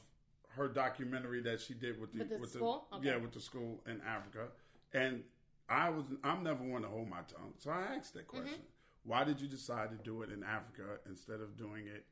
[0.56, 2.88] her documentary that she did with the With the school?
[2.92, 3.06] Okay.
[3.06, 4.48] yeah with the school in Africa,
[4.92, 5.22] and
[5.68, 8.38] I was I'm never one to hold my tongue, so I asked that Mm-hmm.
[8.42, 8.60] question:
[9.04, 12.04] Why did you decide to do it in Africa instead of doing it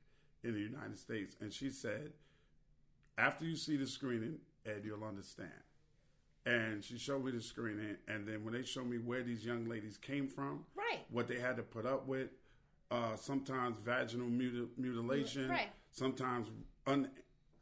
[0.43, 1.37] in the United States?
[1.41, 2.13] And she said,
[3.17, 5.51] after you see the screening, Ed, you'll understand.
[6.47, 9.67] And she showed me the screening, and then when they showed me where these young
[9.67, 11.01] ladies came from, Right.
[11.11, 12.31] what they had to put up with,
[12.91, 15.71] uh, sometimes vaginal muti- mutilation, Right.
[15.93, 16.49] sometimes
[16.87, 17.11] un-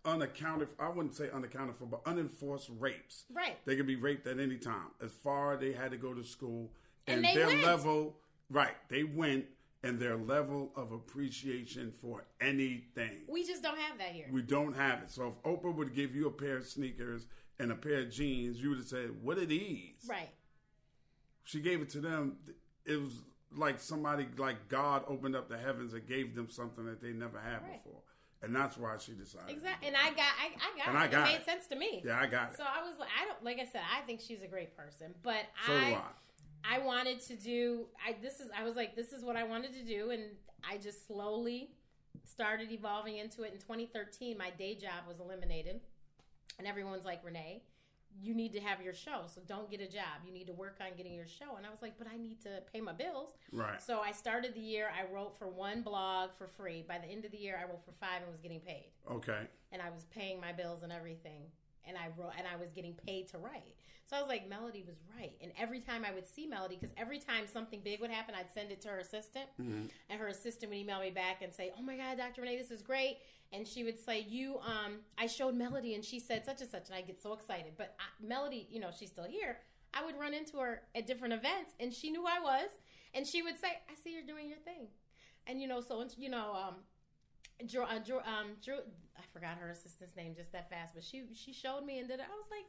[0.05, 0.69] unaccounted.
[0.79, 3.25] I wouldn't say unaccounted for, but unenforced rapes.
[3.33, 3.57] Right.
[3.65, 4.89] They could be raped at any time.
[5.03, 6.71] As far they had to go to school,
[7.07, 7.63] And and, their went.
[7.63, 8.17] level,
[8.51, 8.75] right?
[8.89, 9.47] They went,
[9.85, 13.23] and their level of appreciation for anything.
[13.29, 14.29] we just don't have that here.
[14.31, 15.11] We don't have it.
[15.11, 17.27] So if Oprah would give you a pair of sneakers
[17.59, 20.31] and a pair of jeans, you would have said, "What are these?" right.
[21.45, 22.39] She gave it to them.
[22.85, 27.01] It was like somebody, like God, opened up the heavens and gave them something that
[27.01, 27.83] they never had Right.
[27.85, 28.03] before,
[28.43, 29.51] and that's why she decided.
[29.51, 29.89] Exactly.
[29.89, 31.01] And I got, I, I got And it.
[31.01, 31.45] I got it made it.
[31.45, 32.03] sense to me.
[32.05, 32.57] yeah, I got it.
[32.57, 35.15] So I was like, I don't, like I said, I think she's a great person,
[35.23, 36.77] but so I, do I.
[36.77, 39.73] I wanted to do I this is I was like this is what I wanted
[39.75, 40.23] to do and
[40.69, 41.71] I just slowly
[42.25, 45.81] started evolving into it in 2013 my day job was eliminated
[46.61, 47.65] and everyone's like Renee
[48.21, 50.79] you need to have your show so don't get a job you need to work
[50.81, 53.31] on getting your show and I was like but I need to pay my bills
[53.53, 53.81] Right.
[53.83, 57.25] so I started the year I wrote for one blog for free by the end
[57.25, 59.47] of the year I wrote for 5 and was getting paid Okay.
[59.73, 61.43] and I was paying my bills and everything.
[61.87, 63.75] And I wrote, and I was getting paid to write.
[64.05, 65.33] So I was like, Mellody was right.
[65.41, 68.51] And every time I would see Mellody, because every time something big would happen, I'd
[68.53, 69.47] send it to her assistant,
[70.11, 72.43] and her assistant would email me back and say, "Oh my God, Dr.
[72.43, 73.19] Renee, this is great."
[73.53, 76.89] And she would say, "You, um, I showed Mellody, and she said such and such,"
[76.89, 77.73] and I get so excited.
[77.77, 79.59] But I, Mellody, you know, she's still here.
[79.95, 82.71] I would run into her at different events, and she knew who I was,
[83.15, 84.89] and she would say, "I see you're doing your thing,"
[85.47, 86.75] and you know, so you know, um,
[87.67, 88.81] Drew, uh, Drew, um, Drew,
[89.23, 92.21] I forgot her assistant's name just that fast, but she she showed me and did
[92.21, 92.27] it.
[92.33, 92.67] I was like,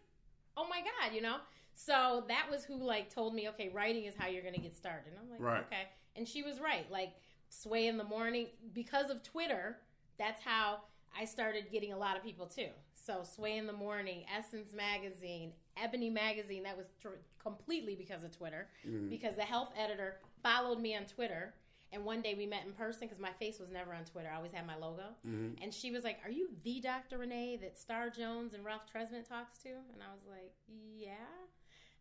[0.57, 1.37] oh my god, you know.
[1.73, 4.75] So that was who like told me, okay, writing is how you're going to get
[4.75, 5.07] started.
[5.11, 5.63] And I'm like, Right.
[5.65, 6.89] okay, and she was right.
[6.91, 7.13] Like
[7.49, 9.77] sway in the morning because of Twitter.
[10.19, 10.81] That's how
[11.19, 12.69] I started getting a lot of people too.
[12.93, 16.63] So sway in the morning, Essence magazine, Ebony magazine.
[16.63, 19.09] That was tr- completely because of Twitter, mm-hmm.
[19.09, 21.53] because the health editor followed me on Twitter.
[21.93, 24.29] And one day we met in person because my face was never on Twitter.
[24.31, 25.03] I always had my logo.
[25.27, 25.63] Mm-hmm.
[25.63, 27.19] And she was like, Are you the Dr.
[27.19, 29.69] Renee that Star Jones and Ralph Tresvant talks to?
[29.69, 30.53] And I was like,
[30.97, 31.11] Yeah.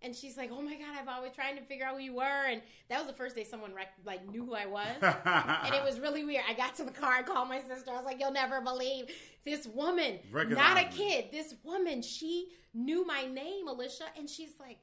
[0.04, 2.22] And she's like, Oh my God, I've always trying to figure out who you were.
[2.22, 4.88] And that was the first day someone rec- like knew who I was.
[5.02, 6.44] and it was really weird.
[6.48, 7.90] I got to the car, I called my sister.
[7.90, 9.06] I was like, You'll never believe
[9.44, 10.92] this woman, not a me.
[10.96, 11.24] kid.
[11.30, 14.04] This woman, she knew my name, Alicia.
[14.16, 14.78] And she's like,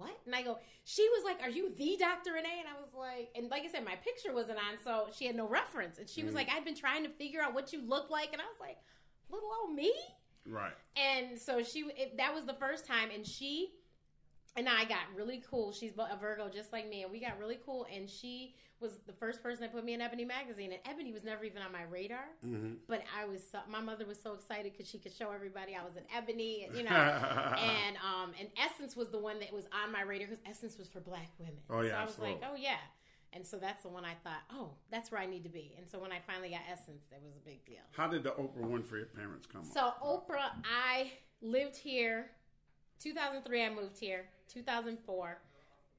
[0.00, 0.18] what?
[0.24, 2.32] And I go, she was like, Are you the Dr.
[2.32, 2.58] Renee?
[2.58, 5.36] And I was like, and like I said, my picture wasn't on, so she had
[5.36, 5.98] no reference.
[5.98, 6.36] And she was mm.
[6.36, 8.32] like, I've been trying to figure out what you look like.
[8.32, 8.78] And I was like,
[9.30, 9.92] Little old me?
[10.46, 10.72] right.
[10.96, 13.10] And so she, it, that was the first time.
[13.14, 13.72] And she
[14.56, 15.72] and I got really cool.
[15.72, 17.02] She's a Virgo just like me.
[17.02, 17.86] And we got really cool.
[17.94, 20.72] And she was the first person that put me in Ebony magazine.
[20.72, 22.24] And Ebony was never even on my radar.
[22.88, 25.84] But I was, so, my mother was so excited because she could show everybody I
[25.84, 26.90] was in Ebony, and, you know.
[26.90, 30.88] and um, and Essence was the one that was on my radar because Essence was
[30.88, 31.54] for black women.
[31.68, 32.76] Oh, yeah, So I was like, oh yeah.
[33.32, 35.74] And so that's the one I thought, oh, that's where I need to be.
[35.78, 37.84] And so when I finally got Essence, it was a big deal.
[37.92, 40.02] How did the Oprah Winfrey appearance come So up?
[40.02, 42.30] Oprah, I lived here.
[42.98, 44.24] 2003, I moved here.
[44.52, 45.38] 2004,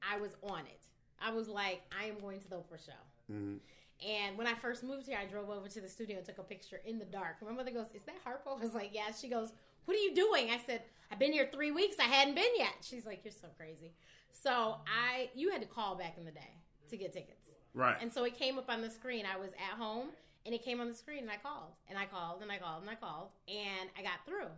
[0.08, 0.86] I was on it.
[1.24, 3.32] I was like, I am going to the Oprah show.
[3.32, 3.56] Mm-hmm.
[4.04, 6.42] And when I first moved here, I drove over to the studio and took a
[6.42, 7.36] picture in the dark.
[7.44, 9.52] My mother goes, "Is that Harpo?" I was like, "Yeah." She goes,
[9.84, 11.96] "What are you doing?" I said, "I've been here three weeks.
[12.00, 13.92] I hadn't been yet." She's like, "You're so crazy."
[14.32, 16.56] So I, you had to call back in the day
[16.90, 17.48] to get tickets.
[17.74, 17.96] Right.
[18.00, 19.24] And so it came up on the screen.
[19.24, 20.08] I was at home
[20.44, 22.82] and it came on the screen and I called and I called and I called
[22.82, 24.50] and I called and I got through.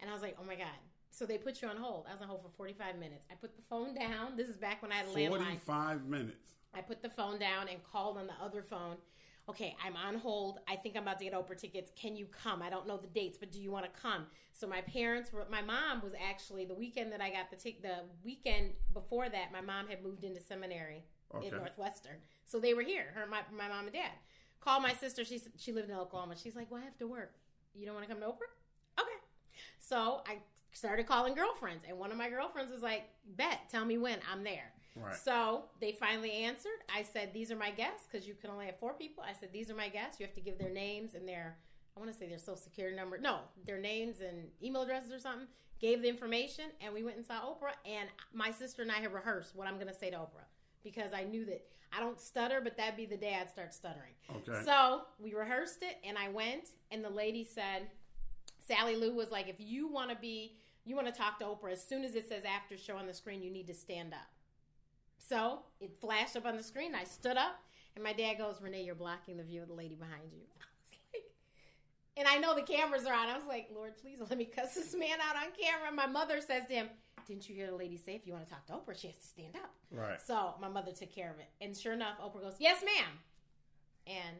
[0.00, 0.66] And I was like, oh my God.
[1.12, 2.06] So they put you on hold.
[2.08, 3.26] I was on hold for 45 minutes.
[3.30, 4.34] I put the phone down.
[4.36, 5.60] This is back when I had a landline.
[5.60, 6.36] 45 minutes.
[6.74, 8.96] I put the phone down and called on the other phone.
[9.48, 10.60] Okay, I'm on hold.
[10.66, 11.90] I think I'm about to get Oprah tickets.
[11.96, 12.62] Can you come?
[12.62, 14.26] I don't know the dates, but do you want to come?
[14.54, 15.44] So my parents were.
[15.50, 17.82] My mom was actually the weekend that I got the tick.
[17.82, 21.48] The weekend before that, my mom had moved into seminary Okay.
[21.48, 23.06] in Northwestern, so they were here.
[23.14, 24.12] Her, my, my mom and dad.
[24.60, 25.24] Called my sister.
[25.24, 26.36] She she lived in Oklahoma.
[26.40, 27.34] She's like, "Well, I have to work.
[27.74, 28.52] You don't want to come to Oprah?"
[29.00, 29.18] Okay.
[29.80, 30.36] So I
[30.72, 33.04] started calling girlfriends, and one of my girlfriends was like,
[33.36, 35.14] "Bet, tell me when I'm there." Right.
[35.16, 36.78] So they finally answered.
[36.94, 39.52] I said, "These are my guests because you can only have four people." I said,
[39.52, 40.20] "These are my guests.
[40.20, 41.58] You have to give their names and their
[41.96, 43.18] I want to say their social security number.
[43.18, 45.48] No, their names and email addresses or something."
[45.80, 47.74] Gave the information, and we went and saw Oprah.
[47.84, 50.46] And my sister and I had rehearsed what I'm going to say to Oprah
[50.84, 54.12] because I knew that I don't stutter, but that'd be the day I'd start stuttering.
[54.30, 54.62] Okay.
[54.64, 57.88] So we rehearsed it, and I went, and the lady said,
[58.60, 61.72] Sally Lou was like, if you want to be, you want to talk to Oprah,
[61.72, 64.28] as soon as it says after show on the screen, you need to stand up.
[65.18, 66.94] So it flashed up on the screen.
[66.94, 67.60] I stood up,
[67.94, 70.40] and my dad goes, Renee, you're blocking the view of the lady behind you.
[70.60, 71.24] I was like,
[72.16, 73.28] and I know the cameras are on.
[73.28, 75.92] I was like, Lord, please let me cuss this man out on camera.
[75.94, 76.88] My mother says to him,
[77.26, 79.16] Didn't you hear the lady say if you want to talk to Oprah, she has
[79.16, 79.70] to stand up?
[79.92, 80.20] Right.
[80.20, 81.48] So my mother took care of it.
[81.60, 83.10] And sure enough, Oprah goes, Yes, ma'am.
[84.06, 84.36] And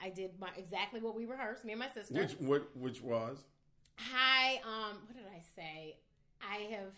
[0.00, 2.14] I did my exactly what we rehearsed, me and my sister.
[2.14, 3.38] Which what which was?
[3.98, 5.96] Hi, um, what did I say?
[6.40, 6.92] I have.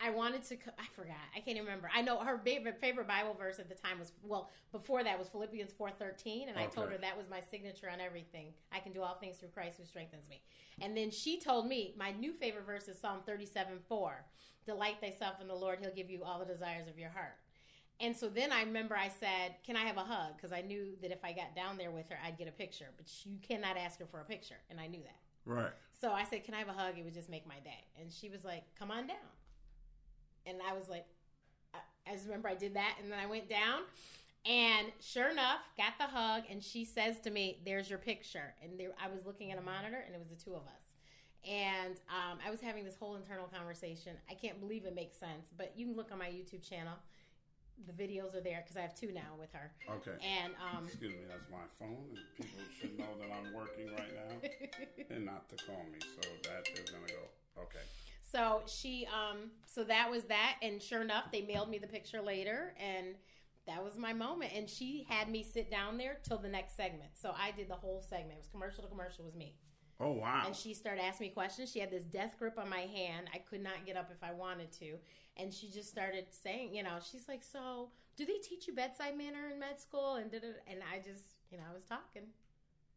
[0.00, 0.56] I wanted to.
[0.78, 1.16] I forgot.
[1.34, 1.90] I can't even remember.
[1.92, 5.28] I know her favorite favorite Bible verse at the time was well before that was
[5.28, 8.52] Philippians four thirteen, and I told her that was my signature on everything.
[8.70, 10.42] I can do all things through Christ who strengthens me.
[10.80, 14.24] And then she told me my new favorite verse is Psalm thirty seven four.
[14.66, 17.36] Delight thyself in the Lord; He'll give you all the desires of your heart.
[17.98, 20.96] And so then I remember I said, "Can I have a hug?" Because I knew
[21.00, 22.88] that if I got down there with her, I'd get a picture.
[22.96, 25.25] But you cannot ask her for a picture, and I knew that.
[25.46, 25.72] Right.
[25.98, 27.84] So I said, "Can I have a hug?" It would just make my day.
[27.98, 29.16] And she was like, "Come on down."
[30.44, 31.06] And I was like,
[31.74, 31.78] I,
[32.08, 33.82] I just remember I did that, and then I went down,
[34.44, 36.44] and sure enough, got the hug.
[36.50, 39.62] And she says to me, "There's your picture." And there, I was looking at a
[39.62, 40.86] monitor, and it was the two of us.
[41.48, 44.16] And um, I was having this whole internal conversation.
[44.28, 46.94] I can't believe it makes sense, but you can look on my YouTube channel.
[47.84, 49.70] The videos are there because I have two now with her.
[49.96, 50.16] Okay.
[50.24, 54.12] And um, Excuse me, that's my phone, and people should know that I'm working right
[54.14, 54.48] now
[55.14, 55.98] and not to call me.
[56.00, 57.62] So that is gonna go.
[57.62, 57.84] Okay.
[58.22, 62.20] So she, um, so that was that, and sure enough, they mailed me the picture
[62.20, 63.14] later, and
[63.66, 64.52] that was my moment.
[64.54, 67.10] And she had me sit down there till the next segment.
[67.14, 68.32] So I did the whole segment.
[68.32, 69.24] It was commercial to commercial.
[69.24, 69.54] Was me.
[70.00, 70.42] Oh wow!
[70.46, 71.70] And she started asking me questions.
[71.72, 73.28] She had this death grip on my hand.
[73.34, 74.98] I could not get up if I wanted to.
[75.36, 79.16] And she just started saying, you know, she's like, "So, do they teach you bedside
[79.16, 82.28] manner in med school?" And did and I just, you know, I was talking.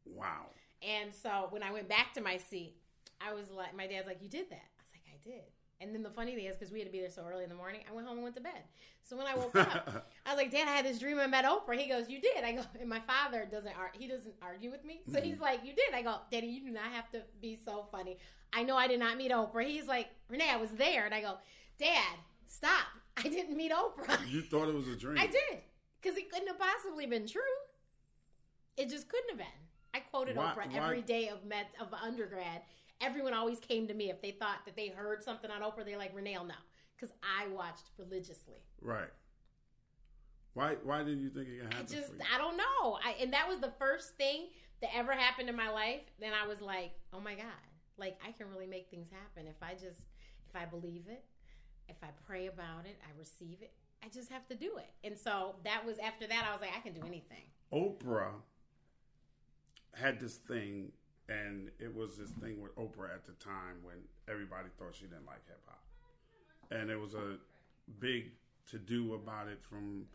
[0.06, 0.48] Wow.
[0.82, 2.76] And so when I went back to my seat,
[3.20, 5.44] I was like, my dad's like, "You did that?" I was like, "I did."
[5.82, 7.50] And then the funny thing is, because we had to be there so early in
[7.50, 8.64] the morning, I went home and went to bed.
[9.02, 11.46] So when I woke up, I was like, "Dad, I had this dream I met
[11.46, 14.72] Oprah." He goes, "You did?" I go, and my father doesn't ar- he doesn't argue
[14.72, 15.26] with me, so mm-hmm.
[15.26, 18.18] he's like, "You did?" I go, "Daddy, you do not have to be so funny.
[18.52, 21.22] I know I did not meet Oprah." He's like, "Renee, I was there," and I
[21.22, 21.38] go,
[21.78, 22.18] "Dad,
[22.50, 22.88] stop!
[23.18, 25.18] I didn't meet Oprah." You thought it was a dream.
[25.18, 25.62] I did
[26.02, 27.42] because it couldn't have possibly been true.
[28.78, 29.48] It just couldn't have been.
[29.94, 32.62] I quoted Why- Oprah why- every day of med of undergrad.
[33.02, 35.86] Everyone always came to me if they thought that they heard something on Oprah.
[35.86, 36.54] They're like, Renee, no,
[36.96, 38.58] because I watched religiously.
[38.82, 39.08] Right.
[40.54, 40.76] Why?
[40.84, 41.96] Why didn't you think it could I happen?
[41.96, 42.12] just?
[42.34, 42.98] I don't know.
[43.04, 44.48] I and that was the first thing
[44.82, 46.02] that ever happened in my life.
[46.20, 47.46] Then I was like, oh my god,
[47.98, 50.02] like I can really make things happen if I just,
[50.50, 51.24] if I believe it,
[51.90, 53.72] if I pray about it, I receive it.
[54.04, 54.90] I just have to do it.
[55.04, 56.46] And so that was after that.
[56.48, 57.44] I was like, I can do anything.
[57.74, 58.32] Oprah
[59.94, 60.92] had this thing,
[61.28, 63.96] and it was this thing with Oprah at the time when
[64.30, 65.84] everybody thought she didn't like hip hop,
[66.72, 67.38] and there was a
[68.00, 68.32] big
[68.72, 70.06] to do about it from,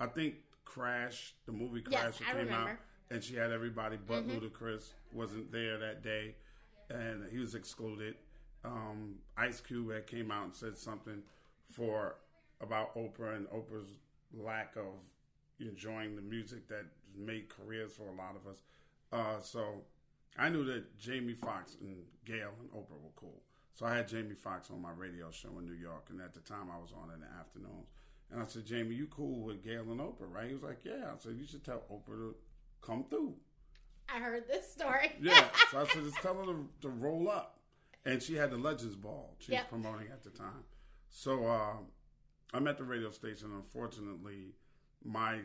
[0.00, 2.70] I think Crash, the movie Crash Yes, that came out,
[3.10, 4.38] and she had everybody but mm-hmm.
[4.38, 6.34] Ludacris wasn't there that day,
[6.88, 8.14] and he was excluded.
[8.66, 11.22] Um, Ice Cube had came out and said something
[11.70, 12.16] for
[12.60, 13.90] about Oprah and Oprah's
[14.34, 14.86] lack of
[15.60, 16.84] enjoying the music that
[17.16, 18.62] made careers for a lot of us.
[19.12, 19.82] Uh, so
[20.38, 23.40] I knew that Jamie Foxx and Gayle and Oprah were cool.
[23.74, 26.40] So I had Jamie Foxx on my radio show in New York, and at the
[26.40, 27.88] time I was on in the afternoons.
[28.32, 30.48] And I said, Jamie, you cool with Gayle and Oprah, right?
[30.48, 31.04] He was like, Yeah.
[31.14, 32.34] I said, You should tell Oprah to
[32.82, 33.34] come through.
[34.12, 35.12] I heard this story.
[35.20, 35.44] Yeah.
[35.70, 37.55] so I said, Just tell her to, to roll up.
[38.06, 39.62] And she had the Legends Ball she Yep.
[39.64, 40.64] was promoting at the time.
[41.10, 41.76] So uh,
[42.54, 43.50] I'm at the radio station.
[43.52, 44.54] Unfortunately,
[45.04, 45.40] my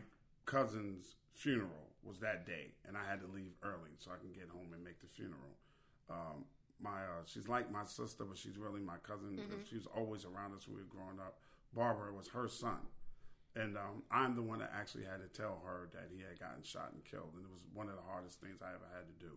[0.46, 4.48] cousin's funeral was that day, and I had to leave early so I can get
[4.48, 5.56] home and make the funeral.
[6.08, 6.44] Um,
[6.80, 9.38] my uh, she's like my sister, but she's really my cousin.
[9.68, 11.38] She was always around us when we were growing up.
[11.74, 12.78] Barbara was her son,
[13.56, 16.62] and um, I'm the one that actually had to tell her that he had gotten
[16.62, 19.24] shot and killed, and it was one of the hardest things I ever had to
[19.24, 19.32] do.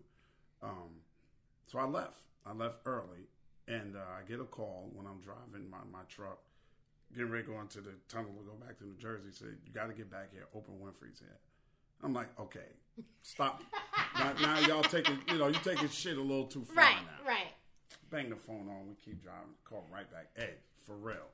[0.62, 1.02] Um,
[1.66, 2.22] so I left.
[2.46, 3.28] I left early,
[3.68, 6.40] and uh, I get a call when I'm driving my, my truck,
[7.14, 9.30] getting ready to go into the tunnel to go back to New Jersey.
[9.32, 10.46] Said you got to get back here.
[10.56, 11.38] Oprah Winfrey's here.
[12.04, 12.70] I'm like, okay,
[13.24, 13.64] stop.
[14.20, 17.30] now, now y'all taking, you know, you taking shit a little too far Right, now.
[17.30, 17.54] right.
[18.12, 18.88] Bang the phone on.
[18.88, 19.56] We keep driving.
[19.64, 20.28] Call right back.
[20.36, 21.28] Hey, for real,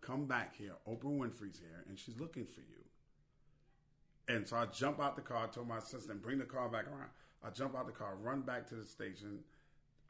[0.00, 0.74] come back here.
[0.88, 2.66] Oprah Winfrey's here, and she's looking for you.
[4.28, 5.48] And so I jump out the car.
[5.48, 7.10] Told my assistant, bring the car back around.
[7.44, 9.40] I jump out the car, run back to the station.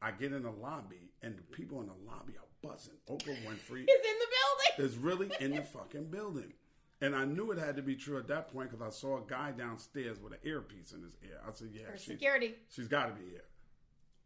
[0.03, 2.95] I get in the lobby, and the people in the lobby are buzzing.
[3.09, 4.29] Oprah Winfrey is in the
[4.77, 4.91] building.
[4.91, 6.53] is really in the fucking building.
[7.01, 9.23] And I knew it had to be true at that point because I saw a
[9.29, 11.41] guy downstairs with an earpiece in his ear.
[11.47, 12.55] I said, "Yeah, she- security.
[12.69, 13.45] she's got to be here."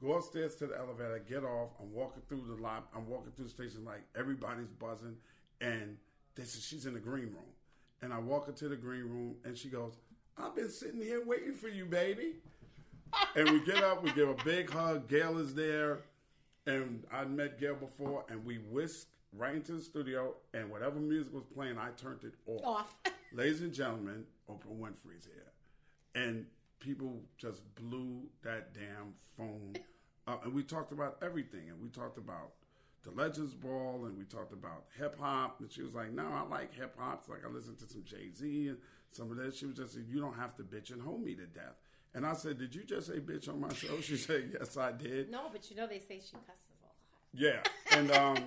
[0.03, 1.70] Go upstairs to the elevator, get off.
[1.81, 2.87] I'm walking through the lobby.
[2.95, 5.16] I'm walking through the station like everybody's buzzing,
[5.62, 5.97] and
[6.35, 7.55] they said she's in the green room.
[8.03, 9.95] And I walk into the green room, and she goes,
[10.37, 12.43] "I've been sitting here waiting for you, baby."
[13.35, 15.09] And we get up, we give a big hug.
[15.09, 15.99] Gayle is there,
[16.67, 21.35] and I'd met Gayle before, and we whisked right into the studio, and whatever music
[21.35, 22.65] was playing, I turned it off.
[22.65, 22.97] Off.
[23.33, 25.53] Ladies and gentlemen, Oprah Winfrey's here,
[26.15, 26.47] and
[26.81, 29.75] people just blew that damn phone
[30.27, 30.45] up.
[30.45, 32.53] And we talked about everything, and we talked about
[33.03, 35.61] the Legends Ball, and we talked about hip hop.
[35.61, 37.21] And she was like, "No, I like hip hop.
[37.21, 38.79] It's like I listened to some Jay Z and
[39.11, 41.35] some of that." She was just, like, "You don't have to bitch and hold me
[41.35, 41.77] to death."
[42.17, 44.91] And I said, "Did you just say bitch on my show?" She said, "Yes, I
[44.91, 46.95] did." No, but you know they say she cusses a lot.
[47.35, 47.61] Yeah,
[47.97, 48.39] and um,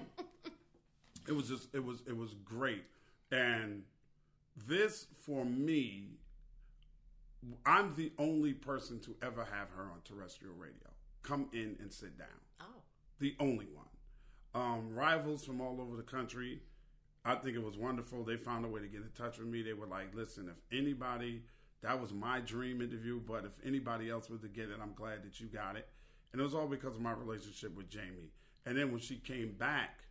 [1.28, 2.84] it was just it was it was great,
[3.32, 3.84] and
[4.68, 6.18] this for me,
[7.64, 10.90] I'm the only person to ever have her on terrestrial radio.
[11.22, 12.28] Come in and sit down.
[12.60, 12.82] Oh.
[13.20, 13.86] The only one.
[14.56, 16.60] Um, rivals from all over the country.
[17.24, 18.24] I think it was wonderful.
[18.24, 19.62] They found a way to get in touch with me.
[19.62, 21.44] They were like, "Listen, if anybody."
[21.82, 25.24] That was my dream interview, but if anybody else was to get it, I'm glad
[25.24, 25.88] that you got it.
[26.32, 28.32] And it was all because of my relationship with Jamie.
[28.66, 30.02] And then when she came back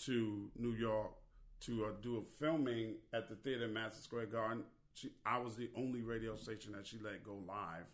[0.00, 1.10] to New York
[1.62, 4.62] to uh, do a filming at the theater in Madison Square Garden,
[4.94, 7.86] she, I was the only radio station that she let go live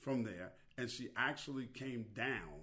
[0.00, 0.52] from there.
[0.78, 2.60] And she actually came down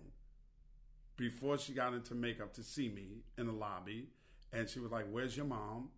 [1.17, 4.07] before she got into makeup to see me in the lobby.
[4.51, 5.89] And she was like, Where's your mom?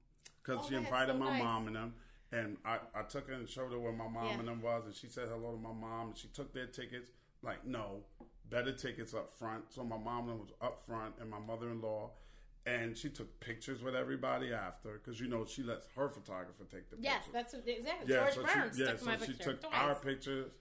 [0.44, 1.44] Because Oh, she invited so my nice.
[1.44, 1.94] mom and them.
[2.32, 4.40] And I, I took her and showed her where my mom Yeah.
[4.40, 4.86] and them was.
[4.86, 6.08] And she said hello to my mom.
[6.08, 7.12] And she took their tickets.
[7.42, 8.02] Like, no,
[8.50, 9.66] better tickets up front.
[9.72, 12.12] So my mom was up front and my mother in law.
[12.66, 16.90] And she took pictures with everybody after because you know she lets her photographer take
[16.90, 17.34] the Yes, pictures.
[17.34, 18.14] that's what, exactly.
[18.14, 19.74] Yeah, George so Burns she, yeah, took so she took twice.
[19.74, 20.52] our pictures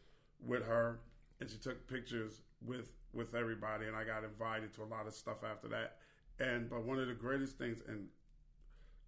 [0.46, 1.00] with her,
[1.40, 5.14] and she took pictures with with everybody, and I got invited to a lot of
[5.14, 5.96] stuff after that.
[6.38, 8.08] And but one of the greatest things, and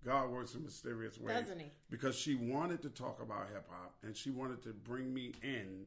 [0.06, 1.66] God works in mysterious ways, Doesn't he?
[1.90, 5.84] Because she wanted to talk about hip hop, and she wanted to bring me in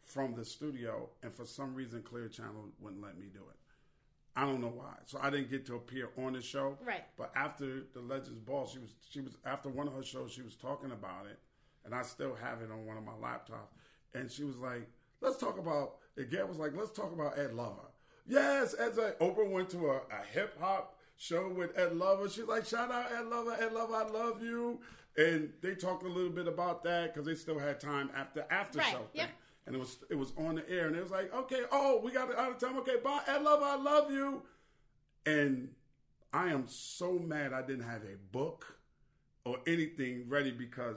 [0.00, 3.56] from the studio, and for some reason, Clear Channel wouldn't let me do it.
[4.36, 4.94] I don't know why.
[5.04, 6.78] So I didn't get to appear on the show.
[6.86, 7.02] Right.
[7.16, 10.42] But after the Legends Ball, she was she was after one of her shows, she
[10.42, 11.40] was talking about it,
[11.84, 13.74] and I still have it on one of my laptops.
[14.14, 14.88] And she was like,
[15.20, 17.90] "Let's talk about." Again, was like, "Let's talk about Ed Lover."
[18.28, 22.28] Yes, Ed's like Oprah went to a, a hip hop show with Ed Lover.
[22.30, 24.80] She's like, "Shout out Ed Lover, Ed Lover, I love you."
[25.16, 28.78] And they talked a little bit about that because they still had time after after
[28.78, 29.30] Right, show thing yep.
[29.66, 32.12] and it was it was on the air, and it was like, okay, oh, we
[32.12, 32.78] got it out of time.
[32.78, 34.42] Okay, bye, Ed Lover, I love you.
[35.26, 35.70] And
[36.32, 38.78] I am so mad I didn't have a book
[39.44, 40.96] or anything ready because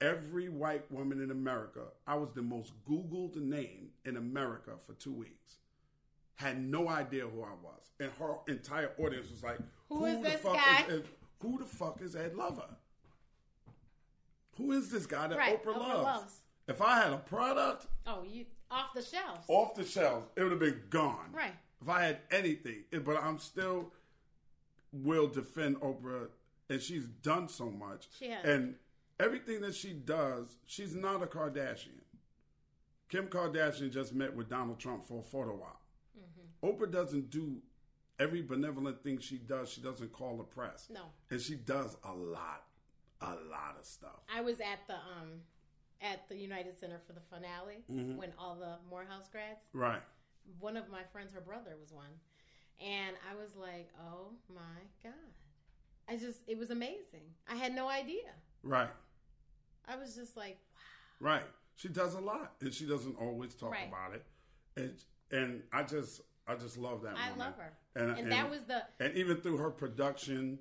[0.00, 5.12] every white woman in America, I was the most Googled name in America for two
[5.12, 5.58] weeks.
[6.36, 9.58] Had no idea who I was, and her entire audience was like,
[9.88, 11.08] Who is the this fuck guy?" Is, Ed-
[11.40, 12.68] who the fuck is Ed Lover?
[14.56, 16.04] Who is this guy that Right, Oprah, Oprah loves?
[16.04, 16.40] loves.
[16.68, 19.44] If I had a product, Oh, you off the shelves.
[19.48, 21.30] off the shelves, it would have been gone.
[21.32, 21.54] Right.
[21.80, 23.92] If I had anything, It- but I'm still
[24.92, 26.28] will defend Oprah,
[26.68, 28.08] and she's done so much.
[28.18, 28.44] She has.
[28.44, 28.78] And
[29.18, 32.00] everything that she does, she's not a Kardashian.
[33.08, 35.81] Kim Kardashian just met with Donald Trump for a photo op.
[36.62, 37.56] Oprah doesn't do
[38.18, 39.70] every benevolent thing she does.
[39.70, 40.88] She doesn't call the press.
[40.92, 41.02] No.
[41.30, 42.64] and she does a lot,
[43.20, 44.20] a lot of stuff.
[44.34, 45.40] I was at the um
[46.00, 48.16] at the United Center for the finale Mm-hmm.
[48.16, 49.60] when all the Morehouse grads.
[49.72, 50.02] Right.
[50.58, 52.10] One of my friends, her brother was one,
[52.80, 55.12] and I was like, "Oh my god!"
[56.08, 57.22] I just it was amazing.
[57.48, 58.30] I had no idea.
[58.64, 58.90] Right.
[59.88, 60.58] I was just like,
[61.20, 61.46] "Wow." Right.
[61.76, 63.88] She does a lot, and she doesn't always talk Right.
[63.88, 64.26] about it.
[64.76, 64.94] And
[65.30, 67.12] and I just I just love that.
[67.14, 67.22] Woman.
[67.22, 67.46] I woman.
[67.46, 67.72] love her.
[67.94, 70.58] And, And that was the- and even through her production,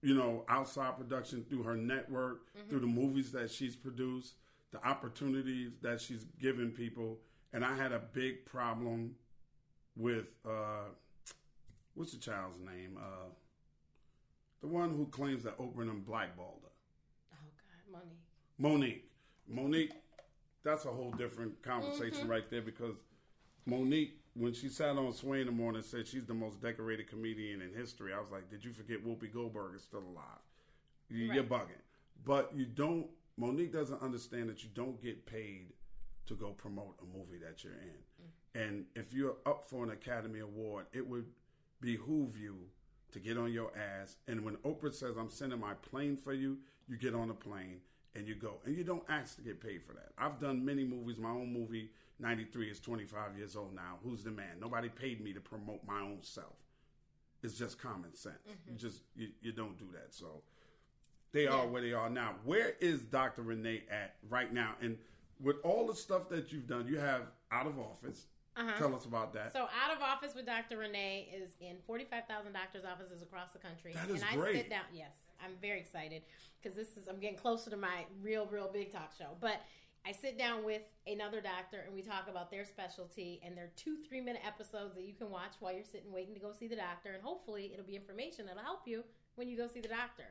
[0.00, 2.68] you know, outside production, through her network, Mm-hmm.
[2.70, 4.34] through the movies that she's produced,
[4.70, 7.18] the opportunities that she's given people.
[7.52, 9.14] And I had a big problem
[9.96, 10.88] with uh,
[11.94, 12.96] what's the child's name?
[12.98, 13.28] Uh,
[14.62, 16.70] the one who claims that Oprah and blackballed her.
[17.34, 17.36] Oh
[17.92, 18.86] God, money.
[18.86, 19.02] Mo'Nique.
[19.52, 19.92] Mo'Nique,
[20.62, 22.94] that's a whole different conversation right there because
[23.68, 27.08] Mo'Nique, when she sat on Sway in the morning and said she's the most decorated
[27.08, 30.42] comedian in history, I was like, did you forget Whoopi Goldberg is still alive?
[31.08, 31.80] You- You're bugging.
[32.24, 33.08] But you don't,
[33.38, 35.72] Mo'Nique doesn't understand that you don't get paid
[36.26, 37.78] to go promote a movie that you're in.
[37.78, 38.58] Mm-hmm.
[38.60, 41.26] And if you're up for an Academy Award, it would
[41.80, 42.56] behoove you
[43.12, 44.16] to get on your ass.
[44.28, 47.80] And when Oprah says, I'm sending my plane for you, you get on a plane
[48.14, 48.60] and you go.
[48.64, 50.12] And you don't ask to get paid for that.
[50.16, 51.18] I've done many movies.
[51.18, 51.90] My own movie,
[52.22, 53.98] 93, is 25 years old now.
[54.04, 54.60] Who's the man?
[54.60, 56.54] Nobody paid me to promote my own self.
[57.42, 58.36] It's just common sense.
[58.46, 58.76] You mm-hmm.
[58.76, 60.14] just, you, you don't do that.
[60.14, 60.42] So
[61.32, 62.36] they are where they are now.
[62.44, 63.42] Where is Dr.
[63.42, 64.74] Renee at right now?
[64.80, 64.96] And
[65.40, 68.26] with all the stuff that you've done, you have Out of Office.
[68.54, 68.78] Uh-huh.
[68.78, 69.52] Tell us about that.
[69.52, 70.76] So out of office with Dr.
[70.76, 73.94] Renee is in 45,000 doctors' offices across the country.
[73.94, 74.56] That is and I great.
[74.56, 75.12] sit down, yes,
[75.42, 76.22] I'm very excited
[76.60, 79.36] because this is, I'm getting closer to my real, real big talk show.
[79.40, 79.62] But
[80.06, 83.96] I sit down with another doctor and we talk about their specialty and they're two,
[84.08, 86.76] three minute episodes that you can watch while you're sitting waiting to go see the
[86.76, 87.10] doctor.
[87.12, 89.04] And hopefully it'll be information that'll help you
[89.36, 90.24] when you go see the doctor.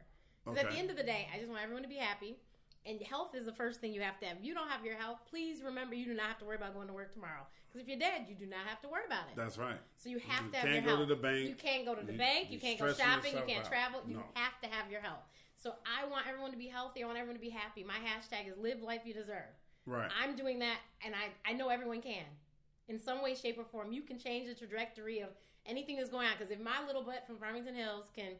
[0.44, 2.36] Because at the end of the day, I just want everyone to be happy.
[2.84, 4.38] And health is the first thing you have to have.
[4.38, 6.74] If you don't have your health, please remember you do not have to worry about
[6.74, 7.46] going to work tomorrow.
[7.70, 9.36] Because if you're dead, you do not have to worry about it.
[9.38, 9.78] That's right.
[9.96, 11.10] So you have You to have can't your go to health.
[11.10, 11.48] the bank.
[11.48, 12.48] You can't go to the You- bank.
[12.50, 13.36] You you can't go shopping.
[13.38, 13.72] You can't out.
[13.72, 14.02] travel.
[14.08, 14.24] You No.
[14.34, 15.24] have to have your health.
[15.58, 17.04] So I want everyone to be healthy.
[17.04, 17.84] I want everyone to be happy.
[17.84, 19.46] My hashtag is live life you deserve.
[19.86, 20.10] Right.
[20.22, 22.26] I'm doing that, and I, I know everyone can.
[22.88, 25.30] In some way, shape, or form, you can change the trajectory of
[25.66, 26.34] anything that's going on.
[26.38, 28.34] Because if my little butt from Farmington Hills can.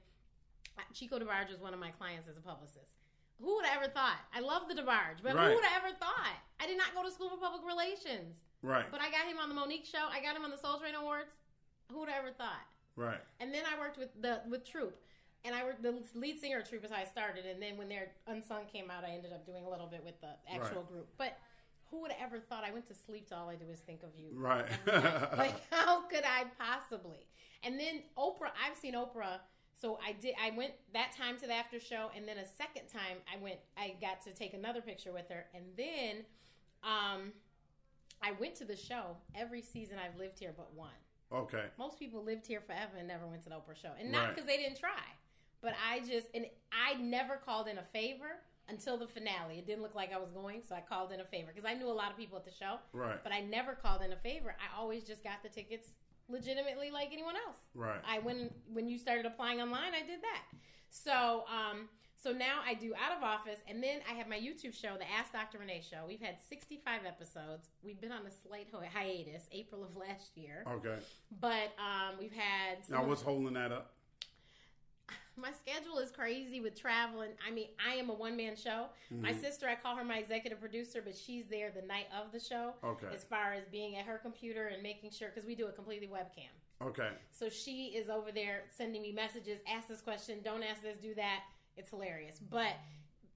[0.94, 2.96] Chico DeBarge was one of my clients as a publicist.
[3.42, 4.18] Who would have ever thought?
[4.34, 5.50] I love the DeBarge, but Right.
[5.50, 6.38] who would have ever thought?
[6.60, 8.36] I did not go to school for public relations.
[8.62, 8.86] right.
[8.92, 10.08] But I got him on the Mo'Nique show.
[10.10, 11.32] I got him on the Soul Train Awards.
[11.92, 12.66] Who would have ever thought?
[12.96, 13.20] right.
[13.40, 14.96] And then I worked with the with Troop,
[15.46, 17.46] and I worked the lead singer of Troop is how I started.
[17.46, 20.20] And then when their Unsung came out, I ended up doing a little bit with
[20.22, 20.88] the actual Right.
[20.90, 21.10] group.
[21.18, 21.38] But
[21.90, 22.64] who would have ever thought?
[22.64, 24.30] I went to sleep to all I do is think of you.
[24.34, 24.68] Right.
[25.38, 27.28] like how could I possibly?
[27.64, 29.40] And then Oprah, I've seen Oprah.
[29.80, 30.36] So I did.
[30.40, 33.58] I went that time to the after show, and then a second time I went.
[33.76, 36.18] I got to take another picture with her, and then
[36.84, 37.34] um,
[38.22, 40.90] I went to the show every season I've lived here but one.
[41.34, 41.66] Okay.
[41.80, 44.36] Most people lived here forever and never went to the Oprah show, and not Right.
[44.36, 45.02] because they didn't try,
[45.62, 48.40] but I just and I never called in a favor
[48.70, 49.60] until the finale.
[49.60, 51.74] It didn't look like I was going, so I called in a favor because I
[51.74, 52.76] knew a lot of people at the show.
[52.94, 53.22] Right.
[53.24, 54.56] But I never called in a favor.
[54.60, 55.90] I always just got the tickets
[56.30, 57.58] legitimately like anyone else.
[57.76, 58.00] Right.
[58.08, 60.44] I when when you started applying online, I did that.
[60.90, 61.90] So um
[62.24, 65.10] so now I do out of office, and then I have my YouTube show, the
[65.10, 65.58] Ask Dr.
[65.58, 66.04] Renee Show.
[66.08, 67.70] We've had 65 episodes.
[67.84, 71.00] We've been on a slight hi- hiatus, April of last year, Okay.
[71.40, 73.94] but um, we've had Now, what's holding that up?
[75.42, 79.24] My schedule is crazy with travel and i mean i am a one-man show Mm-hmm.
[79.24, 82.40] my sister i call her my executive producer but she's there the night of the
[82.40, 83.08] show Okay.
[83.14, 86.08] as far as being at her computer and making sure because we do it completely
[86.08, 86.52] webcam
[86.88, 87.10] Okay.
[87.32, 91.14] so she is over there sending me messages ask this question don't ask this do
[91.16, 91.42] that
[91.78, 92.74] it's hilarious but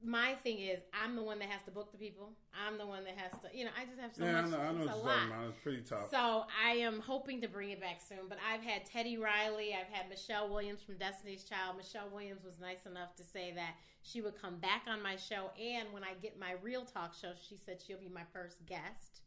[0.05, 2.29] my thing is i'm the one that has to book the people
[2.65, 4.51] i'm the one that has to you know i just have so yeah, I much
[4.51, 4.59] know.
[4.59, 5.47] I know it's a lot about.
[5.49, 6.09] It's pretty tough.
[6.09, 8.29] so I am hoping to bring it back soon.
[8.29, 11.77] But I've had Teddy Riley, I've had Michelle Williams from Destiny's Child.
[11.77, 15.51] Michelle Williams was nice enough to say that she would come back on my show,
[15.59, 19.21] and when I get my real talk show, she said she'll be my first guest.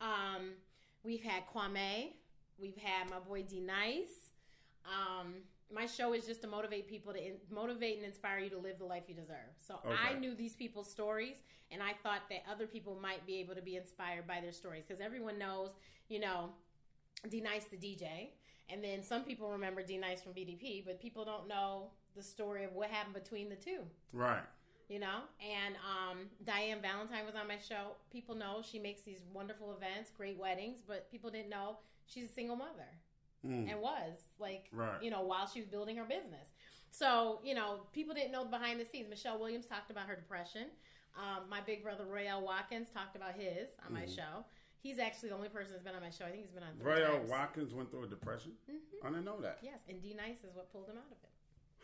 [0.00, 0.52] Um,
[1.02, 2.12] we've had Kwame,
[2.58, 4.30] we've had my boy D Nice.
[4.84, 5.34] Um,
[5.72, 8.78] my show is just to motivate people to in, motivate and inspire you to live
[8.78, 9.50] the life you deserve.
[9.58, 11.36] So I knew these people's stories,
[11.70, 14.84] and I thought that other people might be able to be inspired by their stories
[14.86, 15.70] because everyone knows,
[16.08, 16.50] you know,
[17.28, 18.30] D Nice the DJ,
[18.68, 22.64] and then some people remember D Nice from BDP, but people don't know the story
[22.64, 23.80] of what happened between the two.
[24.12, 24.42] Right.
[24.88, 25.20] you know?
[25.40, 27.96] And um, Diann Valentine was on my show.
[28.12, 32.32] People know she makes these wonderful events great weddings but people didn't know she's a
[32.32, 32.86] single mother
[33.44, 33.70] Mm.
[33.70, 35.02] and was like Right.
[35.02, 36.48] you know while she was building her business
[36.90, 40.68] so you know people didn't know behind the scenes michelle williams talked about her depression
[41.18, 44.44] um, my big brother royale watkins talked about his on my show
[44.80, 46.72] he's actually the only person that's been on my show i think he's been on
[46.80, 47.30] three Royale times.
[47.30, 48.52] Watkins went through a depression.
[49.04, 49.58] I didn't know that.
[49.62, 51.33] yes and d nice is what pulled him out of it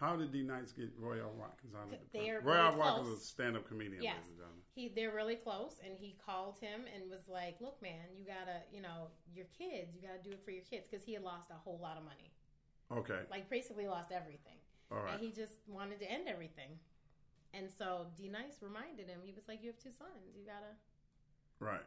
[0.01, 3.09] How did D Nice get Royale Watkins out of the They are Royale really Watkins
[3.09, 3.19] close.
[3.19, 4.03] is a stand-up comedian.
[4.03, 4.63] Yes, ladies and gentlemen.
[4.75, 8.63] he they're really close, and he called him and was like, "Look, man, you gotta,
[8.73, 11.51] you know, your kids, you gotta do it for your kids," because he had lost
[11.51, 12.33] a whole lot of money,
[12.91, 13.21] Okay.
[13.31, 14.57] like basically lost everything,
[14.91, 15.13] All right.
[15.15, 16.81] and he just wanted to end everything.
[17.53, 20.77] And so D Nice reminded him, he was like, "You have two sons, you gotta."
[21.59, 21.85] Right.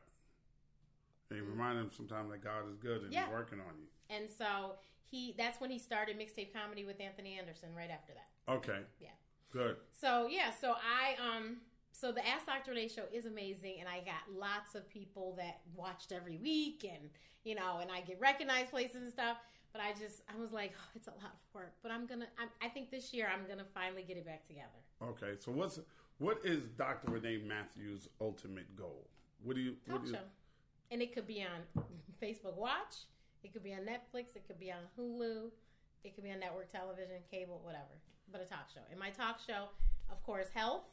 [1.31, 1.51] And you mm-hmm.
[1.53, 3.11] remind him sometimes that God is good and.
[3.11, 3.25] Yeah.
[3.25, 3.87] He's working on you.
[4.15, 4.77] And so
[5.13, 7.69] he, that's when he started mixtape comedy with Anthony Anderson.
[7.75, 8.79] Right after that, Okay.
[8.99, 9.09] yeah.
[9.51, 9.77] Good.
[9.91, 11.57] So yeah, so I um
[11.91, 12.71] so the Ask Dr.
[12.71, 17.09] Renee show is amazing, and I got lots of people that watched every week, and
[17.43, 19.37] you know, and I get recognized places and stuff.
[19.71, 21.73] But I just I was like, oh, it's a lot of work.
[21.83, 24.67] But I'm gonna I'm, I think this year I'm gonna finally get it back together.
[25.03, 25.33] Okay.
[25.39, 25.79] So what's
[26.17, 27.11] what is Dr.
[27.11, 29.07] Renee Matthews' ultimate goal?
[29.43, 29.75] What do you?
[29.87, 30.23] Talk what do you show,
[30.91, 31.83] and it could be on
[32.21, 33.05] Facebook Watch,
[33.43, 35.49] it could be on Netflix, it could be on Hulu,
[36.03, 37.99] it could be on network television, cable, whatever.
[38.31, 38.81] But a talk show.
[38.89, 39.67] And my talk show,
[40.11, 40.89] of course, health.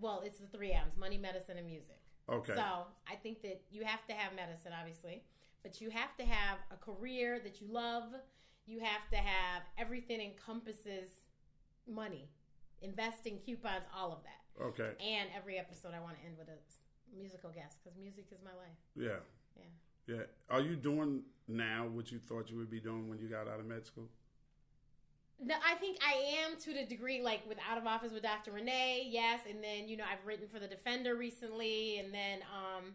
[0.00, 1.98] Well, it's the three M's: money, medicine, and music.
[2.28, 2.54] Okay.
[2.54, 5.22] So I think that you have to have medicine, obviously,
[5.62, 8.04] but you have to have a career that you love.
[8.66, 11.10] You have to have everything encompasses
[11.88, 12.28] money,
[12.82, 14.64] investing, coupons, all of that.
[14.64, 14.90] Okay.
[15.02, 16.58] And every episode, I want to end with a
[17.16, 18.78] musical guest because music is my life.
[18.94, 19.20] Yeah.
[19.56, 19.64] Yeah.
[20.10, 20.22] Yeah.
[20.50, 23.60] Are you doing now what you thought you would be doing when you got out
[23.60, 24.08] of med school?
[25.42, 28.52] No, I think I am to the degree like with Out of Office with Dr.
[28.52, 32.92] Renee, yes, and then you know I've written for the Defender recently, and then um,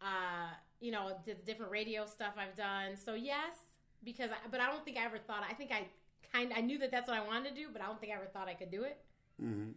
[0.00, 2.96] uh, you know the different radio stuff I've done.
[2.96, 3.56] So yes,
[4.04, 5.42] because I, but I don't think I ever thought.
[5.48, 5.86] I think I
[6.32, 8.16] kind I knew that that's what I wanted to do, but I don't think I
[8.16, 8.98] ever thought I could do it.
[9.42, 9.72] Mm-hmm.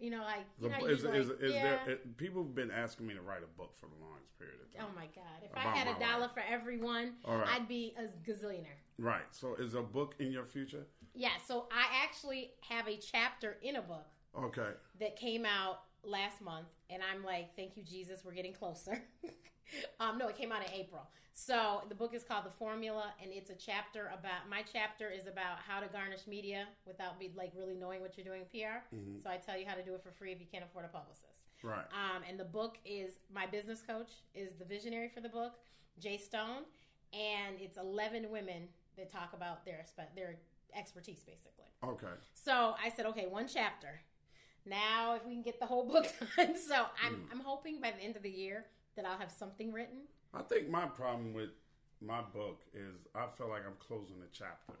[0.00, 1.78] You know, like you know, how is, is, like, is yeah.
[1.84, 4.74] there, people have been asking me to write a book for the longest period of
[4.74, 4.86] time.
[4.90, 5.42] Oh my God!
[5.42, 6.30] If I had a dollar life.
[6.32, 7.46] for everyone, right.
[7.46, 8.80] I'd be a gazillionaire.
[8.98, 9.22] Right.
[9.30, 10.86] So is a book in your future?
[11.14, 11.36] Yeah.
[11.46, 14.06] So I actually have a chapter in a book
[14.38, 14.70] Okay.
[15.00, 19.02] that came out last month, and I'm like, thank you, Jesus, we're getting closer.
[20.00, 21.02] um, no, it came out in April.
[21.40, 25.26] So the book is called The Formula, and it's a chapter about my chapter is
[25.26, 28.84] about how to garnish media without be like really knowing what you're doing in PR.
[29.22, 30.88] So I tell you how to do it for free if you can't afford a
[30.88, 31.48] publicist.
[31.62, 31.86] Right.
[31.94, 35.54] Um, and the book is my business coach is the visionary for the book,
[35.98, 36.64] Jay Stone,
[37.14, 38.68] and it's 11 women
[38.98, 40.36] that talk about their their
[40.76, 41.70] expertise basically.
[41.82, 42.14] Okay.
[42.34, 44.00] So I said, okay, one chapter.
[44.66, 47.32] Now, if we can get the whole book done, so I'm Hmm.
[47.32, 48.66] I'm hoping by the end of the year
[48.96, 50.02] that I'll have something written.
[50.34, 51.50] I think my problem with
[52.00, 54.74] my book is I feel like I'm closing a chapter.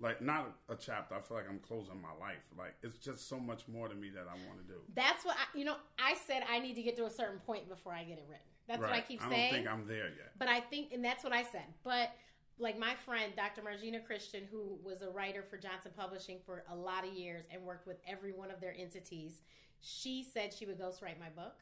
[0.00, 1.14] like not a chapter.
[1.14, 2.42] I feel like I'm closing my life.
[2.58, 4.80] Like it's just so much more to me that I want to do.
[4.94, 5.76] That's what I, you know.
[5.98, 8.46] I said I need to get to a certain point before I get it written.
[8.68, 9.32] That's what I keep saying.
[9.32, 10.32] I don't think I'm there yet.
[10.38, 11.64] But I think, and that's what I said.
[11.84, 12.12] But
[12.58, 13.60] like my friend, Dr.
[13.62, 17.62] Margena Christian, who was a writer for Johnson Publishing for a lot of years and
[17.62, 19.42] worked with every one of their entities,
[19.80, 21.56] she said she would ghostwrite my book.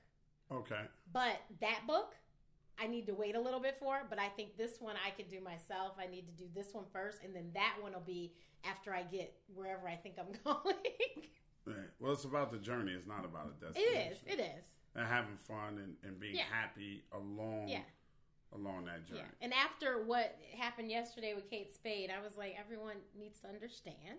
[0.52, 0.82] Okay.
[1.12, 2.14] But that book,
[2.80, 4.00] I need to wait a little bit for.
[4.08, 5.92] But I think this one I can do myself.
[5.98, 8.32] I need to do this one first, and then that one will be
[8.64, 10.74] after I get wherever I think I'm going.
[11.66, 11.76] Right.
[12.00, 12.92] Well, it's about the journey.
[12.92, 14.12] It's not about a destination.
[14.12, 14.18] is.
[14.26, 14.64] It is.
[14.96, 16.42] And having fun and, and being Yeah.
[16.50, 17.82] happy along Yeah.
[18.52, 19.20] along that journey.
[19.20, 19.44] Yeah.
[19.44, 24.18] And after what happened yesterday with Kate Spade, I was like, everyone needs to understand.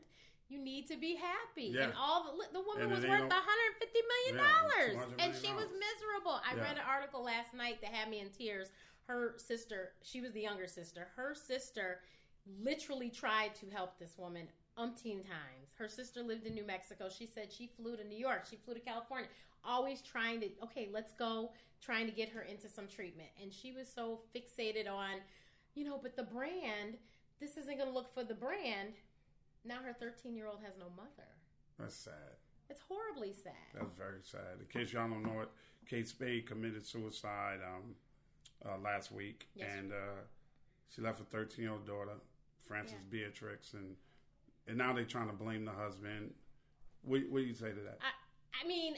[0.51, 1.83] You need to be happy, Yeah.
[1.85, 5.53] and all the the woman was worth no- 150 million Yeah, dollars, $200 and she
[5.53, 6.41] was miserable.
[6.43, 6.63] I Yeah.
[6.63, 8.69] read an article last night that had me in tears.
[9.07, 11.05] Her sister, she was the younger sister.
[11.15, 12.03] Her sister
[12.45, 15.73] literally tried to help this woman umpteen times.
[15.75, 17.07] Her sister lived in New Mexico.
[17.07, 18.45] She said she flew to New York.
[18.45, 19.29] She flew to California.
[19.63, 23.29] Always trying to, okay, let's go, trying to get her into some treatment.
[23.41, 25.21] And she was so fixated on,
[25.75, 26.97] you know, but the brand,
[27.39, 28.93] this isn't going to look for the brand.
[29.65, 31.27] Now her 13 year old has no mother.
[31.79, 32.13] That's sad.
[32.69, 33.53] It's horribly sad.
[33.73, 34.59] That's very sad.
[34.59, 35.49] In case y'all don't know it,
[35.89, 37.95] Kate Spade committed suicide um,
[38.65, 39.67] uh, last week, Yes.
[39.77, 40.21] and uh,
[40.93, 42.13] she left a 13 year old daughter,
[42.67, 43.25] Frances Yeah.
[43.25, 43.95] Beatrix, and
[44.67, 46.33] and now they're trying to blame the husband.
[47.03, 47.97] What, what do you say to that?
[47.99, 48.93] I, I mean,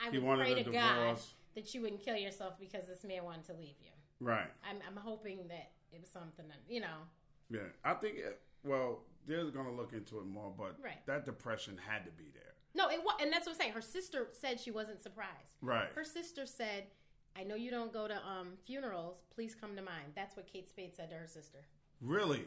[0.00, 1.18] I, I He would wanted pray a to God
[1.54, 3.90] that you wouldn't kill yourself because this man wanted to leave you.
[4.20, 4.48] right.
[4.68, 6.96] I'm, I'm hoping that it was something that, you know,
[7.50, 7.68] Yeah.
[7.84, 8.16] I think.
[8.16, 11.04] It, well, they're going to look into it more, but Right.
[11.06, 12.54] that depression had to be there.
[12.74, 13.72] No, it was, and that's what I'm saying.
[13.72, 15.54] Her sister said she wasn't surprised.
[15.62, 15.88] Right.
[15.94, 16.86] Her sister said,
[17.36, 19.18] "I know you don't go to um, funerals.
[19.34, 21.58] Please come to mine." That's what Kate Spade said to her sister.
[22.00, 22.44] Really.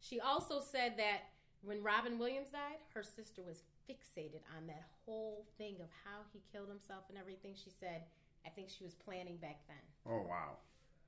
[0.00, 1.20] She also said that
[1.62, 6.40] when Robin Williams died, her sister was fixated on that whole thing of how he
[6.52, 7.54] killed himself and everything.
[7.54, 8.02] She said,
[8.44, 9.76] "I think she was planning back then."
[10.06, 10.56] Oh wow.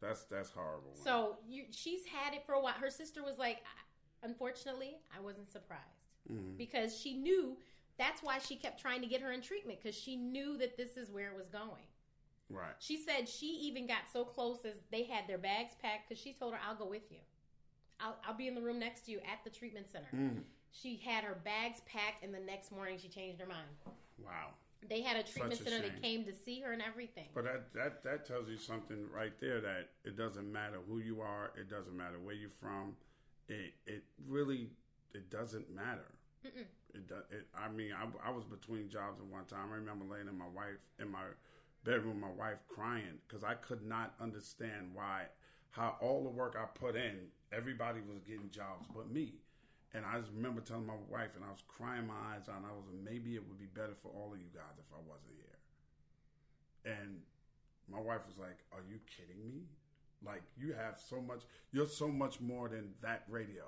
[0.01, 0.95] That's that's horrible.
[0.95, 2.75] So you, she's had it for a while.
[2.75, 3.83] Her sister was like, "I-
[4.23, 5.83] "Unfortunately, I wasn't surprised
[6.31, 6.57] mm-hmm.
[6.57, 7.57] because she knew."
[7.99, 10.97] That's why she kept trying to get her in treatment because she knew that this
[10.97, 11.87] is where it was going.
[12.51, 12.73] right.
[12.79, 16.33] She said she even got so close as they had their bags packed because she
[16.33, 17.19] told her, I'll go with you.
[18.01, 20.09] I'll, I'll be in the room next to you at the treatment center.
[20.15, 20.41] Mm.
[20.73, 23.69] She had her bags packed, and the next morning she changed her mind.
[24.25, 24.55] Wow.
[24.89, 25.93] They had a treatment a center shame.
[25.93, 27.29] that came to see her and everything.
[27.35, 31.21] But that, that that tells you something right there that it doesn't matter who you
[31.21, 32.97] are, it doesn't matter where you're from.
[33.49, 34.71] It it really
[35.15, 36.11] it doesn't matter.
[36.95, 39.73] It, do, it I mean I, I was between jobs at one time.
[39.73, 41.25] I remember laying in my wife in my
[41.85, 45.27] bedroom, my wife crying because I could not understand why
[45.71, 49.35] how all the work I put in, everybody was getting jobs but me.
[49.95, 52.65] And I just remember telling my wife, and I was crying my eyes out.
[52.65, 54.89] And I was like, maybe it would be better for all of you guys if
[54.89, 55.61] I wasn't here.
[56.97, 57.21] And
[57.91, 59.69] my wife was like, Are you kidding me?
[60.25, 61.43] Like, you have so much,
[61.73, 63.65] you're so much more than that radio.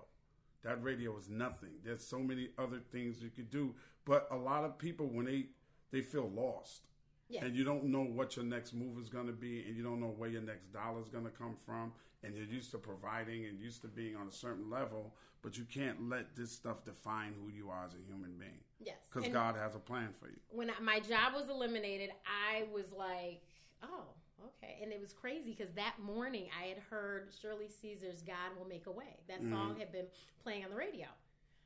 [0.62, 1.70] That radio is nothing.
[1.84, 3.74] There's so many other things you could do.
[4.04, 5.46] But a lot of people, when they,
[5.90, 6.82] they feel lost,
[7.28, 7.42] Yes.
[7.44, 9.98] and you don't know what your next move is going to be, and you don't
[10.00, 11.90] know where your next dollar is going to come from,
[12.22, 15.64] and you're used to providing and used to being on a certain level, but you
[15.64, 18.60] can't let this stuff define who you are as a human being.
[18.78, 18.96] Yes.
[19.12, 20.36] Because God has a plan for you.
[20.50, 23.42] when I, my job was eliminated, I was like,
[23.82, 24.04] oh,
[24.46, 24.78] okay.
[24.82, 28.86] And it was crazy because that morning I had heard Shirley Caesar's God Will Make
[28.86, 29.16] a Way.
[29.28, 29.52] That mm-hmm.
[29.52, 30.06] song had been
[30.42, 31.06] playing on the radio.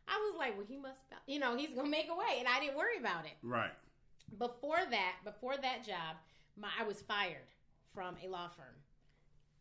[0.07, 2.39] I was like, well, he must, you know, he's going to make a way.
[2.39, 3.37] And I didn't worry about it.
[3.43, 3.71] Right.
[4.39, 6.17] Before that, before that job,
[6.57, 7.49] my, I was fired
[7.95, 8.75] from a law firm.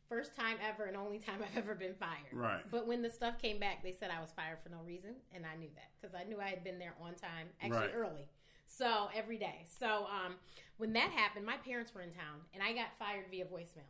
[0.09, 2.31] First time ever and only time I've ever been fired.
[2.31, 2.63] Right.
[2.71, 5.45] But when the stuff came back, they said I was fired for no reason, and
[5.45, 7.95] I knew that because I knew I had been there on time, actually Right.
[7.95, 8.27] early.
[8.67, 9.65] So every day.
[9.79, 10.35] So um,
[10.77, 13.89] when that happened, my parents were in town, and I got fired via voicemail.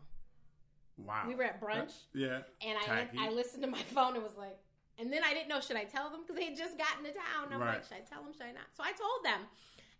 [0.97, 1.25] Wow.
[1.27, 2.41] We were at brunch, Yeah.
[2.61, 3.17] and I Tacky.
[3.19, 4.57] I listened to my phone and was like,
[4.97, 7.11] and then I didn't know should I tell them because they had just gotten to
[7.11, 7.51] town.
[7.53, 7.75] I'm Right.
[7.75, 8.33] like, should I tell them?
[8.33, 8.65] Should I not?
[8.75, 9.41] So I told them,